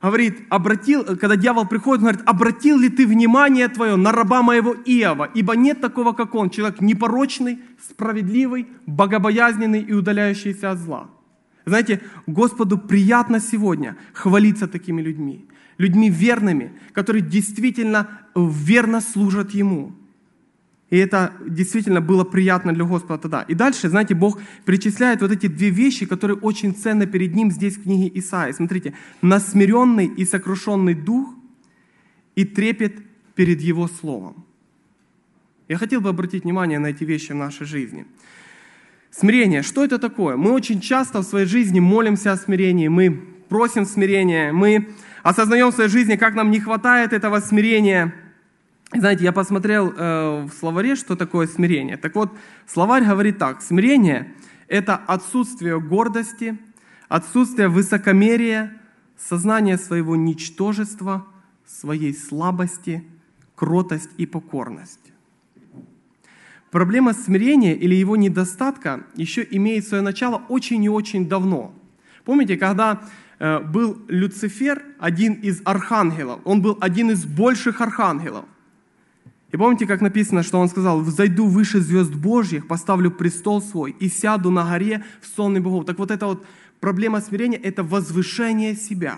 говорит, 0.10 0.44
обратил, 0.50 1.04
когда 1.04 1.36
дьявол 1.36 1.66
приходит, 1.66 2.04
он 2.04 2.10
говорит, 2.10 2.30
обратил 2.30 2.78
ли 2.78 2.90
ты 2.90 3.08
внимание 3.08 3.68
твое 3.68 3.96
на 3.96 4.12
раба 4.12 4.42
моего 4.42 4.74
Иова, 4.74 5.30
ибо 5.34 5.56
нет 5.56 5.82
такого, 5.82 6.14
как 6.14 6.36
он, 6.36 6.50
человек 6.50 6.82
непорочный, 6.82 7.60
справедливый, 7.90 8.68
богобоязненный 8.86 9.82
и 9.82 9.94
удаляющийся 9.94 10.72
от 10.72 10.80
зла. 10.80 11.10
Знаете, 11.66 12.02
Господу 12.28 12.78
приятно 12.78 13.40
сегодня 13.40 13.98
хвалиться 14.14 14.68
такими 14.68 15.02
людьми, 15.02 15.48
людьми 15.78 16.10
верными, 16.10 16.74
которые 16.94 17.24
действительно 17.24 18.08
верно 18.36 19.02
служат 19.02 19.52
Ему. 19.52 19.94
И 20.96 20.98
это 20.98 21.34
действительно 21.46 22.00
было 22.00 22.24
приятно 22.24 22.74
для 22.74 22.86
Господа 22.86 23.18
тогда. 23.18 23.42
И 23.50 23.54
дальше, 23.54 23.90
знаете, 23.90 24.16
Бог 24.16 24.40
перечисляет 24.64 25.22
вот 25.22 25.30
эти 25.30 25.48
две 25.48 25.70
вещи, 25.70 26.06
которые 26.06 26.38
очень 26.38 26.74
ценны 26.74 27.06
перед 27.06 27.36
Ним 27.36 27.52
здесь 27.52 27.76
в 27.76 27.84
книге 27.84 28.10
Исаии. 28.18 28.54
Смотрите, 28.54 28.94
насмиренный 29.22 30.06
и 30.06 30.24
сокрушенный 30.24 30.94
дух 30.94 31.28
и 32.38 32.46
трепет 32.46 32.94
перед 33.36 33.60
Его 33.60 33.90
Словом. 33.90 34.46
Я 35.68 35.78
хотел 35.78 36.00
бы 36.00 36.08
обратить 36.08 36.46
внимание 36.46 36.80
на 36.80 36.88
эти 36.88 37.04
вещи 37.04 37.34
в 37.34 37.36
нашей 37.36 37.66
жизни. 37.66 38.06
Смирение, 39.12 39.64
что 39.64 39.84
это 39.84 39.98
такое? 39.98 40.38
Мы 40.38 40.52
очень 40.52 40.80
часто 40.80 41.20
в 41.20 41.24
своей 41.24 41.46
жизни 41.46 41.82
молимся 41.82 42.32
о 42.32 42.38
смирении, 42.38 42.88
мы 42.88 43.12
просим 43.50 43.86
смирения, 43.86 44.54
мы 44.54 44.88
осознаем 45.24 45.72
в 45.72 45.76
своей 45.76 45.90
жизни, 45.90 46.16
как 46.16 46.36
нам 46.36 46.52
не 46.52 46.62
хватает 46.62 47.12
этого 47.12 47.42
смирения– 47.42 48.14
знаете, 49.00 49.24
я 49.24 49.32
посмотрел 49.32 49.94
э, 49.96 50.46
в 50.46 50.52
словаре, 50.60 50.96
что 50.96 51.16
такое 51.16 51.48
смирение. 51.48 51.98
Так 51.98 52.16
вот, 52.16 52.32
словарь 52.68 53.06
говорит 53.06 53.38
так. 53.38 53.62
Смирение– 53.62 54.34
это 54.68 54.96
отсутствие 54.96 55.80
гордости, 55.80 56.58
отсутствие 57.08 57.68
высокомерия, 57.68 58.80
сознание 59.18 59.78
своего 59.78 60.16
ничтожества, 60.16 61.26
своей 61.66 62.14
слабости, 62.14 63.04
кротость 63.56 64.10
и 64.18 64.26
покорность. 64.26 65.00
Проблема 66.72 67.14
смирения 67.14 67.74
или 67.74 67.96
его 67.96 68.18
недостатка 68.18 69.06
еще 69.16 69.48
имеет 69.50 69.88
свое 69.88 70.04
начало 70.04 70.42
очень 70.50 70.84
и 70.84 70.90
очень 70.90 71.28
давно. 71.30 71.74
Помните, 72.26 72.58
когда 72.58 73.02
э, 73.40 73.60
был 73.60 73.98
Люцифер, 74.10 74.84
один 75.00 75.34
из 75.34 75.62
архангелов, 75.64 76.42
он 76.44 76.62
был 76.62 76.78
один 76.82 77.12
из 77.12 77.24
больших 77.24 77.80
архангелов. 77.82 78.46
И 79.56 79.58
помните, 79.58 79.88
как 79.88 80.02
написано, 80.02 80.44
что 80.44 80.60
он 80.60 80.68
сказал, 80.68 81.00
«Взойду 81.00 81.48
выше 81.48 81.80
звезд 81.80 82.14
Божьих, 82.14 82.68
поставлю 82.68 83.10
престол 83.10 83.62
свой 83.62 83.92
и 83.92 84.10
сяду 84.10 84.52
на 84.52 84.70
горе 84.70 85.06
в 85.22 85.34
сонный 85.34 85.62
богов». 85.62 85.86
Так 85.86 85.98
вот 85.98 86.12
эта 86.12 86.26
вот 86.26 86.46
проблема 86.82 87.22
смирения– 87.22 87.58
это 87.64 87.82
возвышение 87.82 88.76
себя. 88.76 89.18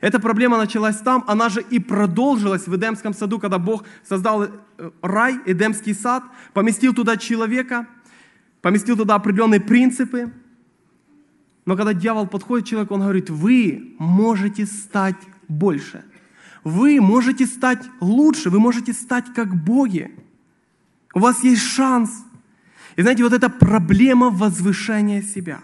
Эта 0.00 0.18
проблема 0.18 0.56
началась 0.56 0.96
там, 0.96 1.24
она 1.26 1.50
же 1.50 1.60
и 1.60 1.78
продолжилась 1.78 2.66
в 2.66 2.74
Эдемском 2.74 3.12
саду, 3.12 3.38
когда 3.38 3.58
Бог 3.58 3.84
создал 4.08 4.44
э, 4.44 4.90
рай, 5.02 5.38
Эдемский 5.44 5.92
сад, 5.92 6.22
поместил 6.54 6.94
туда 6.94 7.18
человека, 7.18 7.86
поместил 8.62 8.96
туда 8.96 9.16
определенные 9.16 9.60
принципы. 9.60 10.32
Но 11.66 11.76
когда 11.76 11.92
дьявол 11.92 12.26
подходит 12.26 12.64
к 12.64 12.70
человеку, 12.70 12.94
он 12.94 13.02
говорит, 13.02 13.28
вы 13.28 13.94
можете 13.98 14.64
стать 14.64 15.20
больше– 15.48 16.02
вы 16.64 17.00
можете 17.00 17.46
стать 17.46 17.84
лучше, 18.00 18.50
вы 18.50 18.60
можете 18.60 18.92
стать 18.92 19.32
как 19.34 19.54
боги. 19.54 20.10
У 21.14 21.20
вас 21.20 21.44
есть 21.44 21.62
шанс. 21.62 22.24
И 22.96 23.02
знаете, 23.02 23.24
вот 23.24 23.32
эта 23.32 23.48
проблема 23.48 24.30
возвышения 24.30 25.22
себя. 25.22 25.60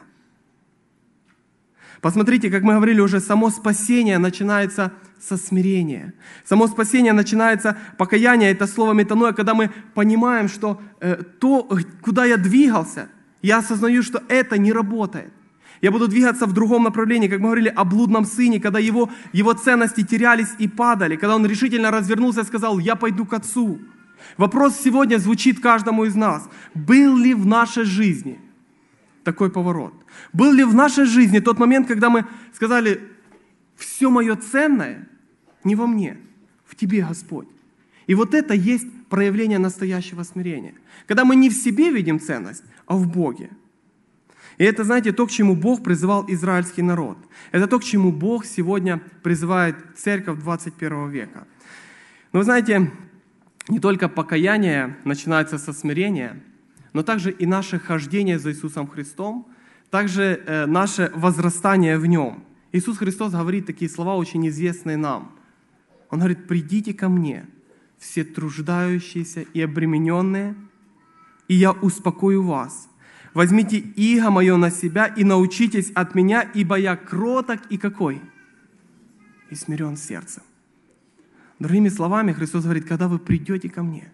Посмотрите, 2.01 2.51
как 2.51 2.63
мы 2.63 2.75
говорили 2.75 3.01
уже, 3.01 3.21
само 3.21 3.51
спасение 3.51 4.19
начинается 4.19 4.93
со 5.21 5.37
смирения. 5.37 6.15
Само 6.45 6.69
спасение 6.69 7.13
начинается, 7.13 7.77
покаяние, 7.97 8.53
это 8.53 8.67
слово 8.67 8.93
метаноя, 8.93 9.33
когда 9.33 9.55
мы 9.55 9.71
понимаем, 9.95 10.49
что 10.49 10.81
э, 11.01 11.17
то, 11.41 11.69
куда 12.03 12.25
я 12.25 12.37
двигался, 12.37 13.09
я 13.43 13.59
осознаю, 13.59 14.03
что 14.03 14.23
это 14.29 14.59
не 14.59 14.73
работает. 14.73 15.33
Я 15.81 15.91
буду 15.91 16.09
двигаться 16.09 16.47
в 16.47 16.53
другом 16.53 16.85
направлении, 16.85 17.29
как 17.29 17.39
мы 17.39 17.47
говорили 17.47 17.69
о 17.69 17.85
блудном 17.85 18.25
сыне, 18.25 18.61
когда 18.61 18.79
его, 18.79 19.11
его 19.33 19.53
ценности 19.53 20.03
терялись 20.03 20.49
и 20.59 20.69
падали, 20.69 21.17
когда 21.17 21.37
он 21.37 21.47
решительно 21.47 21.91
развернулся 21.91 22.41
и 22.41 22.45
сказал, 22.45 22.79
я 22.79 22.97
пойду 22.97 23.25
к 23.25 23.35
отцу. 23.35 23.79
Вопрос 24.37 24.77
сегодня 24.77 25.19
звучит 25.19 25.61
каждому 25.61 26.05
из 26.05 26.15
нас. 26.15 26.49
Был 26.75 27.17
ли 27.17 27.35
в 27.35 27.47
нашей 27.47 27.85
жизни 27.85 28.41
такой 29.23 29.51
поворот? 29.51 29.95
Был 30.33 30.53
ли 30.53 30.65
в 30.65 30.75
нашей 30.75 31.05
жизни 31.05 31.39
тот 31.39 31.59
момент, 31.59 31.87
когда 31.87 32.11
мы 32.11 32.27
сказали, 32.53 33.01
все 33.77 34.11
мое 34.11 34.35
ценное 34.37 35.09
не 35.65 35.77
во 35.77 35.87
мне, 35.87 36.17
в 36.67 36.75
тебе, 36.75 37.03
Господь. 37.03 37.49
И 38.07 38.15
вот 38.15 38.35
это 38.35 38.55
есть 38.55 38.87
проявление 39.09 39.59
настоящего 39.59 40.25
смирения. 40.25 40.75
Когда 41.07 41.25
мы 41.25 41.37
не 41.37 41.51
в 41.51 41.53
себе 41.53 41.91
видим 41.91 42.19
ценность, 42.19 42.65
а 42.87 42.97
в 42.97 43.07
Боге. 43.07 43.51
И 44.59 44.65
это, 44.65 44.85
знаете, 44.85 45.13
то, 45.13 45.27
к 45.27 45.31
чему 45.31 45.55
Бог 45.55 45.85
призывал 45.85 46.25
израильский 46.29 46.83
народ. 46.83 47.17
Это 47.53 47.69
то, 47.69 47.79
к 47.79 47.85
чему 47.85 48.13
Бог 48.13 48.45
сегодня 48.45 49.01
призывает 49.23 49.77
церковь 49.97 50.41
21 50.41 51.09
века. 51.11 51.47
Но 52.33 52.41
вы 52.41 52.45
знаете, 52.45 52.91
не 53.69 53.79
только 53.79 54.09
покаяние 54.09 54.97
начинается 55.05 55.59
со 55.59 55.73
смирения, 55.73 56.43
но 56.93 57.03
также 57.03 57.31
и 57.31 57.47
наше 57.47 57.79
хождение 57.79 58.39
за 58.39 58.51
Иисусом 58.51 58.89
Христом, 58.89 59.47
также 59.91 60.43
э, 60.45 60.67
наше 60.67 61.13
возрастание 61.15 61.97
в 61.97 62.07
Нем. 62.07 62.43
Иисус 62.73 62.99
Христос 62.99 63.33
говорит 63.33 63.67
такие 63.67 63.91
слова, 63.91 64.17
очень 64.17 64.47
известные 64.49 64.97
нам. 64.97 65.33
Он 66.11 66.19
говорит, 66.19 66.49
придите 66.49 66.93
ко 66.93 67.09
мне, 67.09 67.47
все 67.99 68.25
труждающиеся 68.25 69.43
и 69.43 69.61
обремененные, 69.61 70.55
и 71.47 71.55
я 71.55 71.73
успокою 71.73 72.43
вас. 72.43 72.89
Возьмите 73.35 73.79
иго 73.79 74.31
мое 74.31 74.57
на 74.57 74.71
себя 74.71 75.07
и 75.07 75.25
научитесь 75.25 75.91
от 75.95 76.15
меня, 76.15 76.43
ибо 76.43 76.77
я 76.77 76.97
кроток 76.97 77.61
и 77.71 77.79
какой? 77.79 78.21
И 79.51 79.55
смирен 79.55 79.97
сердцем. 79.97 80.43
Другими 81.59 81.89
словами, 81.89 82.33
Христос 82.33 82.65
говорит, 82.65 82.87
когда 82.87 83.09
вы 83.09 83.19
придете 83.19 83.69
ко 83.69 83.83
мне, 83.83 84.11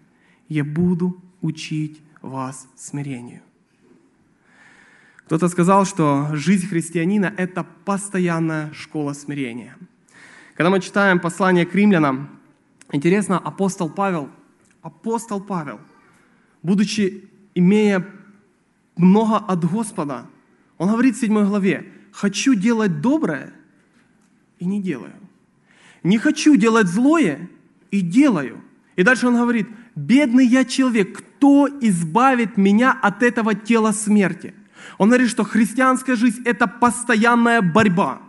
я 0.49 0.63
буду 0.63 1.21
учить 1.41 2.01
вас 2.21 2.67
смирению. 2.75 3.41
Кто-то 5.25 5.47
сказал, 5.47 5.85
что 5.85 6.29
жизнь 6.33 6.67
христианина– 6.67 7.33
это 7.37 7.65
постоянная 7.85 8.71
школа 8.73 9.13
смирения. 9.13 9.75
Когда 10.55 10.69
мы 10.69 10.79
читаем 10.79 11.19
послание 11.19 11.65
к 11.65 11.73
римлянам, 11.73 12.29
интересно, 12.91 13.39
апостол 13.39 13.89
Павел, 13.89 14.29
апостол 14.81 15.41
Павел, 15.41 15.79
будучи, 16.61 17.29
имея 17.55 18.05
много 18.95 19.37
от 19.37 19.65
Господа. 19.65 20.27
Он 20.77 20.89
говорит 20.89 21.15
в 21.15 21.19
7 21.19 21.45
главе, 21.45 21.91
«Хочу 22.11 22.55
делать 22.55 23.01
доброе 23.01 23.53
и 24.59 24.65
не 24.65 24.81
делаю. 24.81 25.15
Не 26.03 26.17
хочу 26.17 26.55
делать 26.55 26.87
злое 26.87 27.49
и 27.91 28.01
делаю». 28.01 28.61
И 28.95 29.03
дальше 29.03 29.27
он 29.27 29.35
говорит, 29.35 29.67
«Бедный 29.95 30.45
я 30.45 30.65
человек, 30.65 31.17
кто 31.17 31.67
избавит 31.81 32.57
меня 32.57 32.91
от 32.91 33.23
этого 33.23 33.55
тела 33.55 33.91
смерти?» 33.91 34.53
Он 34.97 35.09
говорит, 35.09 35.29
что 35.29 35.43
христианская 35.43 36.15
жизнь– 36.15 36.41
это 36.45 36.67
постоянная 36.67 37.61
борьба 37.61 38.21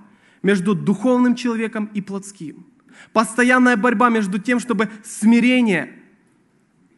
между 0.43 0.75
духовным 0.75 1.35
человеком 1.35 1.91
и 1.95 2.01
плотским. 2.01 2.67
Постоянная 3.13 3.77
борьба 3.77 4.09
между 4.09 4.39
тем, 4.39 4.59
чтобы 4.59 4.89
смирение, 5.05 5.93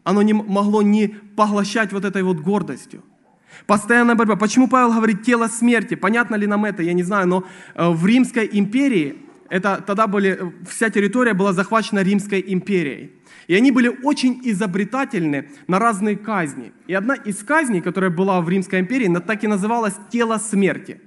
оно 0.04 0.22
не 0.22 0.32
могло 0.32 0.82
не 0.82 1.08
поглощать 1.08 1.92
вот 1.92 2.04
этой 2.04 2.22
вот 2.22 2.38
гордостью. 2.38 3.02
Постоянная 3.66 4.14
борьба. 4.14 4.36
Почему 4.36 4.68
Павел 4.68 4.92
говорит 4.92 5.22
тело 5.22 5.48
смерти? 5.48 5.94
Понятно 5.94 6.36
ли 6.36 6.46
нам 6.46 6.64
это? 6.64 6.82
Я 6.82 6.92
не 6.92 7.02
знаю, 7.02 7.26
но 7.26 7.44
э, 7.74 7.88
в 7.88 8.06
Римской 8.06 8.48
империи 8.50 9.28
это 9.48 9.82
тогда 9.86 10.06
были, 10.06 10.52
вся 10.68 10.90
территория 10.90 11.32
была 11.32 11.52
захвачена 11.52 12.02
Римской 12.02 12.44
империей. 12.46 13.12
И 13.46 13.54
они 13.54 13.70
были 13.70 13.88
очень 14.02 14.40
изобретательны 14.44 15.48
на 15.66 15.78
разные 15.78 16.16
казни. 16.16 16.72
И 16.86 16.94
одна 16.94 17.14
из 17.14 17.36
казней, 17.42 17.80
которая 17.80 18.10
была 18.10 18.40
в 18.42 18.48
Римской 18.48 18.80
империи, 18.80 19.14
так 19.26 19.44
и 19.44 19.46
называлась 19.46 19.94
«тело 20.10 20.38
смерти». 20.38 21.00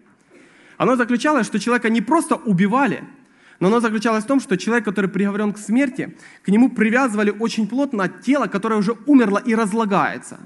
Оно 0.77 0.95
заключалось, 0.95 1.45
что 1.45 1.59
человека 1.59 1.91
не 1.91 2.01
просто 2.01 2.35
убивали, 2.35 3.03
но 3.59 3.67
оно 3.67 3.79
заключалось 3.79 4.23
в 4.23 4.27
том, 4.27 4.39
что 4.39 4.57
человек, 4.57 4.83
который 4.85 5.07
приговорен 5.07 5.53
к 5.53 5.59
смерти, 5.59 6.17
к 6.41 6.47
нему 6.47 6.71
привязывали 6.71 7.29
очень 7.29 7.67
плотно 7.67 8.09
тело, 8.09 8.47
которое 8.47 8.77
уже 8.77 8.95
умерло 9.05 9.37
и 9.37 9.53
разлагается. 9.53 10.39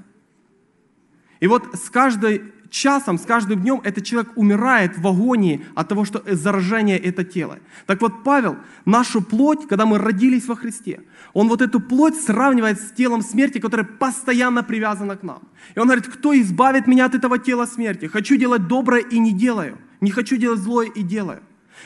И 1.40 1.46
вот 1.46 1.74
с 1.74 1.90
каждой 1.90 2.42
часом, 2.70 3.18
с 3.18 3.22
каждым 3.22 3.60
днем 3.60 3.80
этот 3.84 4.04
человек 4.04 4.32
умирает 4.36 4.98
в 4.98 5.06
агонии 5.06 5.64
от 5.74 5.88
того, 5.88 6.04
что 6.04 6.22
заражение 6.26 6.98
это 6.98 7.24
тело. 7.24 7.58
Так 7.86 8.00
вот, 8.00 8.24
Павел, 8.24 8.56
нашу 8.84 9.22
плоть, 9.22 9.66
когда 9.68 9.86
мы 9.86 9.98
родились 9.98 10.46
во 10.46 10.56
Христе, 10.56 11.00
он 11.32 11.48
вот 11.48 11.62
эту 11.62 11.80
плоть 11.80 12.16
сравнивает 12.16 12.80
с 12.80 12.90
телом 12.92 13.22
смерти, 13.22 13.58
которое 13.58 13.84
постоянно 13.84 14.62
привязано 14.62 15.16
к 15.16 15.22
нам. 15.22 15.40
И 15.74 15.78
он 15.78 15.86
говорит, 15.86 16.06
кто 16.06 16.38
избавит 16.38 16.86
меня 16.86 17.06
от 17.06 17.14
этого 17.14 17.38
тела 17.38 17.66
смерти? 17.66 18.06
Хочу 18.06 18.36
делать 18.36 18.66
доброе 18.66 19.02
и 19.02 19.18
не 19.18 19.32
делаю. 19.32 19.78
Не 20.00 20.10
хочу 20.10 20.36
делать 20.36 20.60
злое 20.60 20.88
и 20.88 21.02
делаю. 21.02 21.40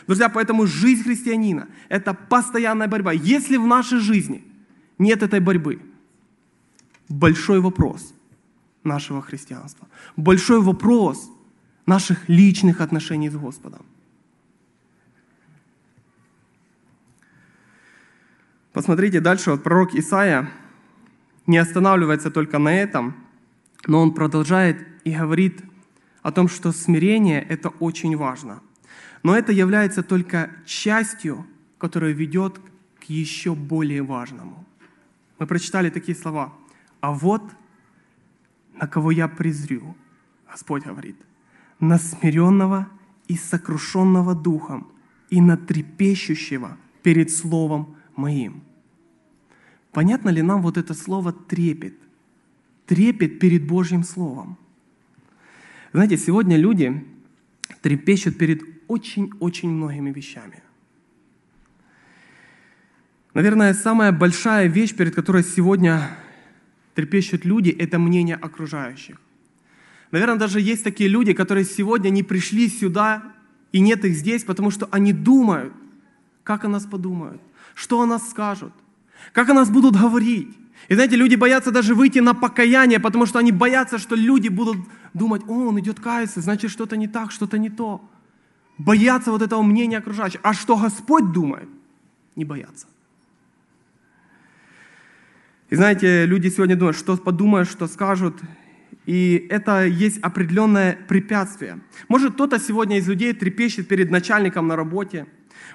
Друзья, 0.07 0.29
поэтому 0.29 0.67
жизнь 0.67 1.03
христианина– 1.03 1.69
это 1.89 2.15
постоянная 2.15 2.89
борьба. 2.89 3.13
Если 3.13 3.57
в 3.57 3.67
нашей 3.67 3.99
жизни 3.99 4.45
нет 4.99 5.23
этой 5.23 5.41
борьбы, 5.41 5.81
большой 7.09 7.61
вопрос 7.61 8.15
нашего 8.85 9.23
христианства, 9.23 9.89
большой 10.17 10.61
вопрос 10.61 11.31
наших 11.87 12.29
личных 12.29 12.81
отношений 12.81 13.31
с 13.31 13.37
Господом. 13.37 13.85
Посмотрите 18.73 19.21
дальше, 19.21 19.51
вот 19.51 19.63
пророк 19.63 19.95
Исаия 19.95 20.49
не 21.47 21.59
останавливается 21.59 22.31
только 22.31 22.59
на 22.59 22.73
этом, 22.73 23.15
но 23.87 24.01
он 24.01 24.15
продолжает 24.15 24.87
и 25.05 25.13
говорит 25.13 25.63
о 26.23 26.31
том, 26.31 26.49
что 26.49 26.73
смирение– 26.73 27.43
это 27.49 27.71
очень 27.81 28.17
важно. 28.17 28.61
Но 29.23 29.37
это 29.37 29.53
является 29.53 30.03
только 30.03 30.51
частью, 30.65 31.47
которая 31.79 32.13
ведет 32.13 32.61
к 33.01 33.05
еще 33.05 33.55
более 33.55 34.03
важному. 34.03 34.65
Мы 35.39 35.47
прочитали 35.47 35.91
такие 35.91 36.17
слова. 36.17 36.53
«А 37.01 37.13
вот 37.13 37.43
на 38.81 38.87
кого 38.87 39.11
я 39.11 39.29
презрю», 39.29 39.95
Господь 40.51 40.85
говорит, 40.85 41.17
«на 41.81 41.99
смиренного 41.99 42.89
и 43.29 43.37
сокрушенного 43.37 44.35
духом, 44.35 44.91
и 45.29 45.41
на 45.41 45.57
трепещущего 45.57 46.77
перед 47.03 47.31
Словом 47.31 47.97
Моим». 48.17 48.63
Понятно 49.93 50.31
ли 50.31 50.43
нам 50.43 50.63
вот 50.63 50.79
это 50.79 50.95
слово 50.95 51.33
«трепет»? 51.33 51.95
Трепет 52.87 53.39
перед 53.39 53.67
Божьим 53.67 54.03
Словом. 54.03 54.57
Знаете, 55.93 56.17
сегодня 56.17 56.57
люди 56.57 57.05
трепещут 57.83 58.39
перед 58.39 58.63
очень-очень 58.89 59.71
многими 59.71 60.11
вещами. 60.11 60.63
Наверное, 63.35 63.75
самая 63.75 64.11
большая 64.11 64.67
вещь, 64.67 64.95
перед 64.97 65.15
которой 65.15 65.45
сегодня 65.45 66.17
трепещут 67.01 67.47
люди, 67.47 67.71
это 67.71 67.99
мнение 67.99 68.37
окружающих. 68.37 69.17
Наверное, 70.11 70.37
даже 70.37 70.61
есть 70.61 70.85
такие 70.85 71.09
люди, 71.09 71.33
которые 71.33 71.65
сегодня 71.65 72.11
не 72.11 72.23
пришли 72.23 72.69
сюда, 72.69 73.23
и 73.73 73.81
нет 73.81 74.05
их 74.05 74.15
здесь, 74.15 74.45
потому 74.45 74.71
что 74.71 74.87
они 74.91 75.13
думают, 75.13 75.73
как 76.43 76.65
о 76.65 76.69
нас 76.69 76.85
подумают, 76.85 77.41
что 77.75 78.01
о 78.01 78.07
нас 78.07 78.29
скажут, 78.29 78.73
как 79.33 79.49
о 79.49 79.55
нас 79.55 79.71
будут 79.71 79.97
говорить. 79.97 80.49
И 80.89 80.95
знаете, 80.95 81.17
люди 81.17 81.37
боятся 81.37 81.71
даже 81.71 81.95
выйти 81.95 82.19
на 82.19 82.35
покаяние, 82.35 82.99
потому 82.99 83.27
что 83.27 83.39
они 83.39 83.53
боятся, 83.53 83.99
что 83.99 84.17
люди 84.17 84.49
будут 84.49 84.77
думать, 85.15 85.43
о, 85.47 85.69
он 85.69 85.79
идет 85.79 86.01
каяться, 86.01 86.41
значит, 86.41 86.71
что-то 86.71 86.97
не 86.97 87.09
так, 87.09 87.31
что-то 87.33 87.59
не 87.59 87.71
то. 87.71 88.01
Боятся 88.79 89.31
вот 89.31 89.43
этого 89.43 89.63
мнения 89.63 89.99
окружающих. 89.99 90.41
А 90.43 90.53
что 90.53 90.77
Господь 90.77 91.33
думает? 91.33 91.69
Не 92.37 92.45
боятся. 92.45 92.87
И 95.71 95.77
знаете, 95.77 96.27
люди 96.27 96.49
сегодня 96.49 96.75
думают, 96.77 96.99
что 96.99 97.17
подумают, 97.17 97.69
что 97.69 97.87
скажут. 97.87 98.37
И 99.07 99.47
это 99.49 99.87
есть 99.87 100.19
определенное 100.19 100.99
препятствие. 101.09 101.79
Может, 102.09 102.35
кто-то 102.35 102.59
сегодня 102.59 102.99
из 102.99 103.09
людей 103.09 103.33
трепещет 103.33 103.89
перед 103.89 104.11
начальником 104.11 104.67
на 104.67 104.77
работе. 104.77 105.27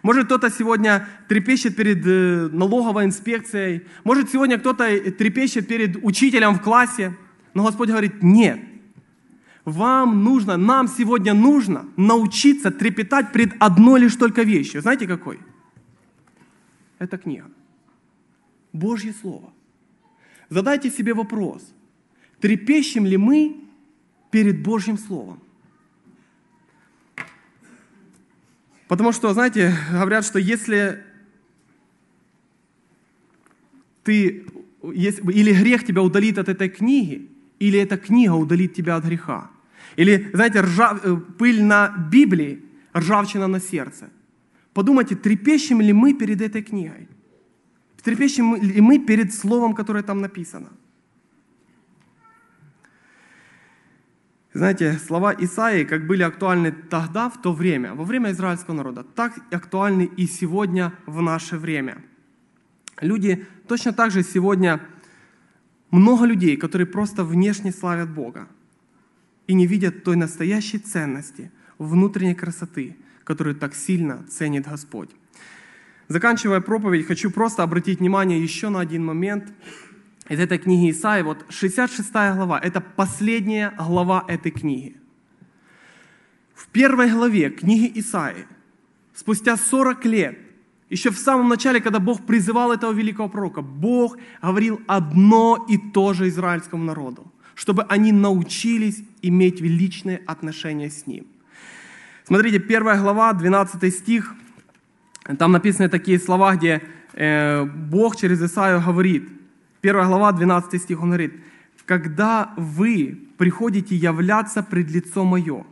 Может, 0.04 0.26
кто-то 0.26 0.50
сегодня 0.50 1.08
трепещет 1.30 1.76
перед 1.76 2.06
э, 2.06 2.50
налоговой 2.52 3.06
инспекцией. 3.06 3.88
Может, 4.04 4.30
сегодня 4.30 4.60
кто-то 4.60 4.86
трепещет 5.12 5.68
перед 5.68 5.98
учителем 6.04 6.56
в 6.56 6.62
классе. 6.62 7.16
Но 7.54 7.64
Господь 7.64 7.90
говорит, 7.90 8.22
нет. 8.22 8.60
Вам 9.64 10.24
нужно, 10.24 10.58
нам 10.58 10.88
сегодня 10.88 11.34
нужно 11.34 11.86
научиться 11.98 12.70
трепетать 12.70 13.32
пред 13.32 13.54
одной 13.60 14.02
лишь 14.02 14.16
только 14.16 14.44
вещью. 14.44 14.82
Знаете 14.82 15.08
какой? 15.08 15.40
Это 17.00 17.18
книга. 17.18 17.50
Божье 18.74 19.14
Слово. 19.14 19.55
Задайте 20.50 20.90
себе 20.90 21.14
вопрос, 21.14 21.74
трепещем 22.40 23.06
ли 23.06 23.18
мы 23.18 23.56
перед 24.32 24.62
Божьим 24.62 24.98
Словом? 24.98 25.40
Потому 28.88 29.12
что, 29.12 29.34
знаете, 29.34 29.74
говорят, 29.92 30.26
что 30.26 30.38
если 30.38 31.04
ты, 34.04 34.46
или 34.84 35.54
грех 35.54 35.84
тебя 35.84 36.04
удалит 36.04 36.38
от 36.38 36.50
этой 36.50 36.70
книги, 36.70 37.28
или 37.60 37.80
эта 37.80 37.98
книга 37.98 38.34
удалит 38.34 38.74
тебя 38.76 38.96
от 38.98 39.06
греха. 39.06 39.50
Или, 39.96 40.30
знаете, 40.34 40.62
ржав, 40.62 41.04
э, 41.04 41.16
пыль 41.38 41.64
на 41.64 41.90
Библии, 42.12 42.62
ржавчина 42.96 43.48
на 43.48 43.60
сердце. 43.60 44.10
Подумайте, 44.74 45.16
трепещем 45.16 45.82
ли 45.82 45.94
мы 45.94 46.14
перед 46.14 46.42
этой 46.42 46.62
книгой? 46.62 47.08
Трепещем 48.06 48.56
ли 48.56 48.82
мы 48.82 49.00
перед 49.00 49.34
словом, 49.34 49.74
которое 49.74 50.04
там 50.04 50.22
написано? 50.22 50.70
Знаете, 54.54 55.00
слова 55.00 55.34
Исаии, 55.34 55.86
как 55.86 56.06
были 56.06 56.22
актуальны 56.22 56.72
тогда, 56.72 57.30
в 57.30 57.42
то 57.42 57.52
время, 57.52 57.96
во 57.96 58.04
время 58.04 58.30
израильского 58.30 58.76
народа, 58.76 59.04
так 59.04 59.34
актуальны 59.52 60.04
и 60.18 60.28
сегодня, 60.28 60.94
в 61.08 61.20
наше 61.24 61.58
время. 61.58 61.98
Люди 63.02 63.48
точно 63.68 63.92
так 63.92 64.12
же 64.12 64.22
сегодня, 64.22 64.80
много 65.90 66.26
людей, 66.26 66.58
которые 66.58 66.86
просто 66.86 67.24
внешне 67.24 67.72
славят 67.72 68.14
Бога 68.14 68.48
и 69.48 69.56
не 69.56 69.66
видят 69.66 70.04
той 70.04 70.16
настоящей 70.16 70.78
ценности, 70.78 71.52
внутренней 71.80 72.36
красоты, 72.36 72.98
которую 73.24 73.56
так 73.56 73.74
сильно 73.74 74.24
ценит 74.30 74.68
Господь. 74.68 75.10
Заканчивая 76.08 76.62
проповедь, 76.62 77.08
хочу 77.08 77.32
просто 77.32 77.64
обратить 77.64 78.00
внимание 78.00 78.40
еще 78.40 78.70
на 78.70 78.80
один 78.80 79.04
момент 79.04 79.52
из 80.30 80.40
этой 80.40 80.60
книги 80.60 80.92
Исаии. 80.92 81.24
Вот 81.24 81.46
66 81.50 82.12
глава– 82.12 82.60
это 82.64 82.80
последняя 82.80 83.74
глава 83.78 84.24
этой 84.28 84.52
книги. 84.52 84.96
В 86.54 86.68
первой 86.68 87.10
главе 87.10 87.50
книги 87.50 88.00
Исаии, 88.00 88.46
спустя 89.16 89.58
40 89.58 90.06
лет, 90.06 90.38
еще 90.92 91.10
в 91.10 91.18
самом 91.18 91.50
начале, 91.50 91.82
когда 91.82 92.00
Бог 92.00 92.24
призывал 92.26 92.72
этого 92.72 92.94
великого 92.94 93.28
пророка, 93.28 93.64
Бог 93.64 94.18
говорил 94.44 94.82
одно 94.86 95.66
и 95.68 95.78
то 95.78 96.14
же 96.14 96.28
израильскому 96.28 96.84
народу, 96.84 97.32
чтобы 97.56 97.84
они 97.84 98.12
научились 98.12 99.04
иметь 99.24 99.60
величные 99.60 100.22
отношения 100.28 100.92
с 100.92 101.08
Ним. 101.08 101.26
Смотрите, 102.26 102.60
первая 102.60 103.02
глава, 103.02 103.34
12 103.34 103.92
стих– 103.92 104.36
там 105.38 105.52
написаны 105.52 105.90
такие 105.90 106.20
слова, 106.20 106.56
где 106.56 106.82
э, 107.14 107.66
Бог 107.66 108.16
через 108.16 108.42
Исаию 108.42 108.82
говорит, 108.82 109.28
1 109.82 110.08
глава, 110.08 110.32
12 110.32 110.82
стих, 110.82 111.02
он 111.02 111.10
говорит, 111.10 111.34
«Когда 111.86 112.54
вы 112.58 113.18
приходите 113.38 113.96
являться 113.96 114.64
пред 114.64 114.92
лицо 114.92 115.24
мое, 115.24 115.66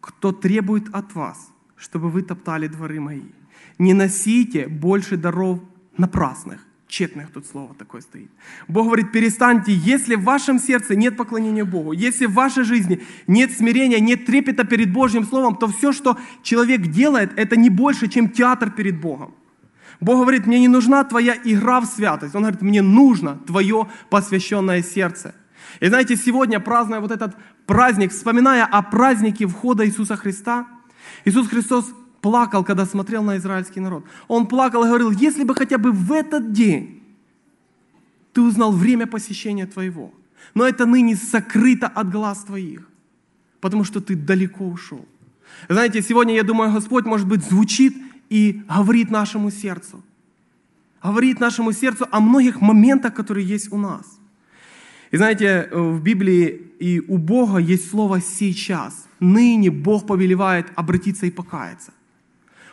кто 0.00 0.32
требует 0.32 0.94
от 0.94 1.14
вас, 1.14 1.50
чтобы 1.76 2.10
вы 2.10 2.22
топтали 2.22 2.68
дворы 2.68 3.00
мои? 3.00 3.22
Не 3.78 3.94
носите 3.94 4.68
больше 4.68 5.16
даров 5.16 5.60
напрасных, 5.98 6.65
Тщетных 6.88 7.32
тут 7.32 7.46
слово 7.46 7.74
такое 7.74 8.00
стоит. 8.00 8.30
Бог 8.68 8.86
говорит, 8.86 9.10
перестаньте, 9.10 9.72
если 9.72 10.14
в 10.14 10.22
вашем 10.22 10.60
сердце 10.60 10.94
нет 10.94 11.16
поклонения 11.16 11.64
Богу, 11.64 11.90
если 11.92 12.26
в 12.26 12.32
вашей 12.32 12.62
жизни 12.62 13.02
нет 13.26 13.50
смирения, 13.50 13.98
нет 13.98 14.24
трепета 14.24 14.64
перед 14.64 14.92
Божьим 14.92 15.24
Словом, 15.24 15.56
то 15.56 15.66
все, 15.66 15.92
что 15.92 16.16
человек 16.42 16.82
делает, 16.82 17.32
это 17.36 17.56
не 17.56 17.70
больше, 17.70 18.06
чем 18.06 18.28
театр 18.28 18.70
перед 18.70 19.00
Богом. 19.00 19.34
Бог 20.00 20.20
говорит, 20.20 20.46
мне 20.46 20.60
не 20.60 20.68
нужна 20.68 21.02
твоя 21.02 21.36
игра 21.42 21.80
в 21.80 21.86
святость. 21.86 22.34
Он 22.34 22.42
говорит, 22.42 22.62
мне 22.62 22.82
нужно 22.82 23.38
твое 23.46 23.88
посвященное 24.08 24.82
сердце. 24.82 25.34
И 25.80 25.88
знаете, 25.88 26.16
сегодня, 26.16 26.60
празднуя 26.60 27.00
вот 27.00 27.10
этот 27.10 27.34
праздник, 27.66 28.12
вспоминая 28.12 28.64
о 28.64 28.82
празднике 28.82 29.46
входа 29.46 29.86
Иисуса 29.86 30.16
Христа, 30.16 30.68
Иисус 31.24 31.48
Христос 31.48 31.92
плакал, 32.20 32.64
когда 32.64 32.86
смотрел 32.86 33.22
на 33.22 33.36
израильский 33.36 33.80
народ. 33.80 34.04
Он 34.28 34.46
плакал 34.46 34.84
и 34.84 34.88
говорил, 34.88 35.10
если 35.10 35.44
бы 35.44 35.54
хотя 35.54 35.78
бы 35.78 35.92
в 35.92 36.12
этот 36.12 36.52
день 36.52 37.02
ты 38.32 38.40
узнал 38.42 38.72
время 38.72 39.06
посещения 39.06 39.66
твоего, 39.66 40.12
но 40.54 40.66
это 40.66 40.86
ныне 40.86 41.16
сокрыто 41.16 41.86
от 41.86 42.10
глаз 42.10 42.44
твоих, 42.44 42.88
потому 43.60 43.84
что 43.84 44.00
ты 44.00 44.14
далеко 44.14 44.66
ушел. 44.66 45.06
Знаете, 45.68 46.02
сегодня, 46.02 46.34
я 46.34 46.42
думаю, 46.42 46.72
Господь, 46.72 47.06
может 47.06 47.26
быть, 47.26 47.44
звучит 47.44 47.96
и 48.28 48.62
говорит 48.68 49.10
нашему 49.10 49.50
сердцу. 49.50 50.02
Говорит 51.02 51.40
нашему 51.40 51.72
сердцу 51.72 52.06
о 52.10 52.20
многих 52.20 52.60
моментах, 52.60 53.14
которые 53.14 53.46
есть 53.46 53.72
у 53.72 53.78
нас. 53.78 54.18
И 55.12 55.16
знаете, 55.16 55.68
в 55.72 56.02
Библии 56.02 56.72
и 56.78 57.00
у 57.00 57.18
Бога 57.18 57.58
есть 57.58 57.90
слово 57.90 58.20
«сейчас». 58.20 59.06
Ныне 59.20 59.70
Бог 59.70 60.06
повелевает 60.06 60.66
обратиться 60.74 61.26
и 61.26 61.30
покаяться. 61.30 61.92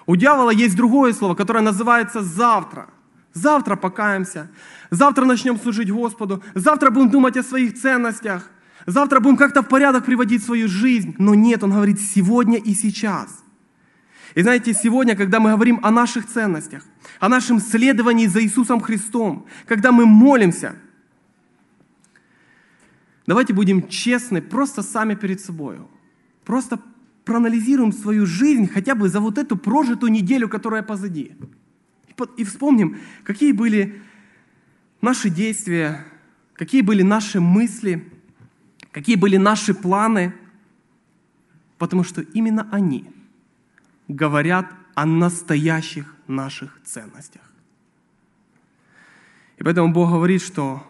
У 0.06 0.16
дьявола 0.16 0.52
есть 0.52 0.76
другое 0.76 1.14
слово, 1.14 1.36
которое 1.36 1.62
называется 1.62 2.22
«завтра». 2.22 2.90
Завтра 3.34 3.76
покаемся, 3.76 4.52
завтра 4.92 5.26
начнем 5.26 5.58
служить 5.58 5.90
Господу, 5.90 6.44
завтра 6.54 6.92
будем 6.92 7.10
думать 7.10 7.36
о 7.36 7.42
своих 7.42 7.74
ценностях, 7.74 8.48
завтра 8.86 9.20
будем 9.20 9.38
как-то 9.38 9.64
в 9.64 9.68
порядок 9.68 10.06
приводить 10.06 10.44
свою 10.44 10.68
жизнь. 10.68 11.16
Но 11.18 11.34
нет, 11.34 11.64
он 11.64 11.72
говорит 11.72 12.00
сегодня 12.00 12.60
и 12.60 12.76
сейчас. 12.76 13.44
И 14.36 14.44
знаете, 14.44 14.74
сегодня, 14.76 15.16
когда 15.16 15.40
мы 15.40 15.50
говорим 15.52 15.80
о 15.82 15.90
наших 15.90 16.28
ценностях, 16.28 16.84
о 17.20 17.28
нашем 17.28 17.60
следовании 17.60 18.28
за 18.28 18.44
Иисусом 18.44 18.82
Христом, 18.82 19.48
когда 19.66 19.92
мы 19.92 20.06
молимся, 20.06 20.76
давайте 23.26 23.54
будем 23.54 23.88
честны 23.88 24.44
просто 24.44 24.84
сами 24.84 25.16
перед 25.16 25.42
собой. 25.42 25.80
Просто 26.46 26.80
проанализируем 27.26 27.92
свою 27.92 28.26
жизнь 28.26 28.68
хотя 28.68 28.96
бы 28.96 29.10
за 29.10 29.20
вот 29.20 29.38
эту 29.38 29.56
прожитую 29.58 30.12
неделю, 30.12 30.50
которая 30.50 30.84
позади. 30.84 31.36
И 32.38 32.44
вспомним, 32.44 33.00
какие 33.24 33.52
были 33.52 34.02
наши 35.02 35.30
действия, 35.30 36.06
какие 36.54 36.82
были 36.82 37.02
наши 37.02 37.40
мысли, 37.40 38.12
какие 38.92 39.16
были 39.16 39.38
наши 39.38 39.74
планы, 39.74 40.34
потому 41.78 42.04
что 42.04 42.22
именно 42.22 42.68
они 42.72 43.10
говорят 44.08 44.72
о 44.96 45.06
настоящих 45.06 46.16
наших 46.28 46.80
ценностях. 46.84 47.42
И 49.58 49.64
поэтому 49.64 49.94
Бог 49.94 50.10
говорит, 50.10 50.42
что 50.42 50.86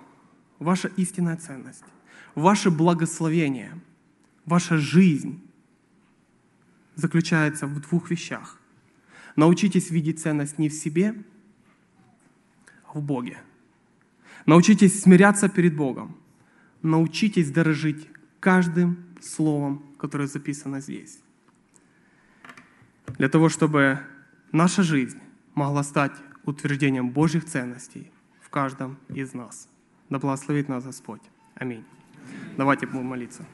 ваша 0.59 0.89
истинная 0.97 1.37
ценность, 1.37 1.83
ваше 2.35 2.71
благословение, 2.71 3.79
ваша 4.45 4.77
жизнь 4.77 5.42
заключается 6.95 7.67
в 7.67 7.79
двух 7.79 8.09
вещах. 8.11 8.59
Научитесь 9.35 9.89
видеть 9.89 10.19
ценность 10.19 10.59
не 10.59 10.69
в 10.69 10.73
себе, 10.73 11.15
а 12.85 12.97
в 12.97 13.01
Боге. 13.01 13.37
Научитесь 14.45 15.01
смиряться 15.01 15.49
перед 15.49 15.75
Богом. 15.75 16.17
Научитесь 16.81 17.49
дорожить 17.49 18.09
каждым 18.39 18.97
словом, 19.21 19.83
которое 19.97 20.27
записано 20.27 20.81
здесь. 20.81 21.19
Для 23.17 23.29
того, 23.29 23.49
чтобы 23.49 23.99
наша 24.51 24.83
жизнь 24.83 25.19
могла 25.55 25.83
стать 25.83 26.13
утверждением 26.43 27.09
Божьих 27.09 27.45
ценностей 27.45 28.11
в 28.41 28.49
каждом 28.49 28.97
из 29.09 29.33
нас. 29.33 29.69
Да 30.09 30.19
благословит 30.19 30.67
нас 30.67 30.83
Господь. 30.83 31.21
Аминь. 31.55 31.85
Давайте 32.57 32.85
будем 32.85 33.05
молиться. 33.05 33.45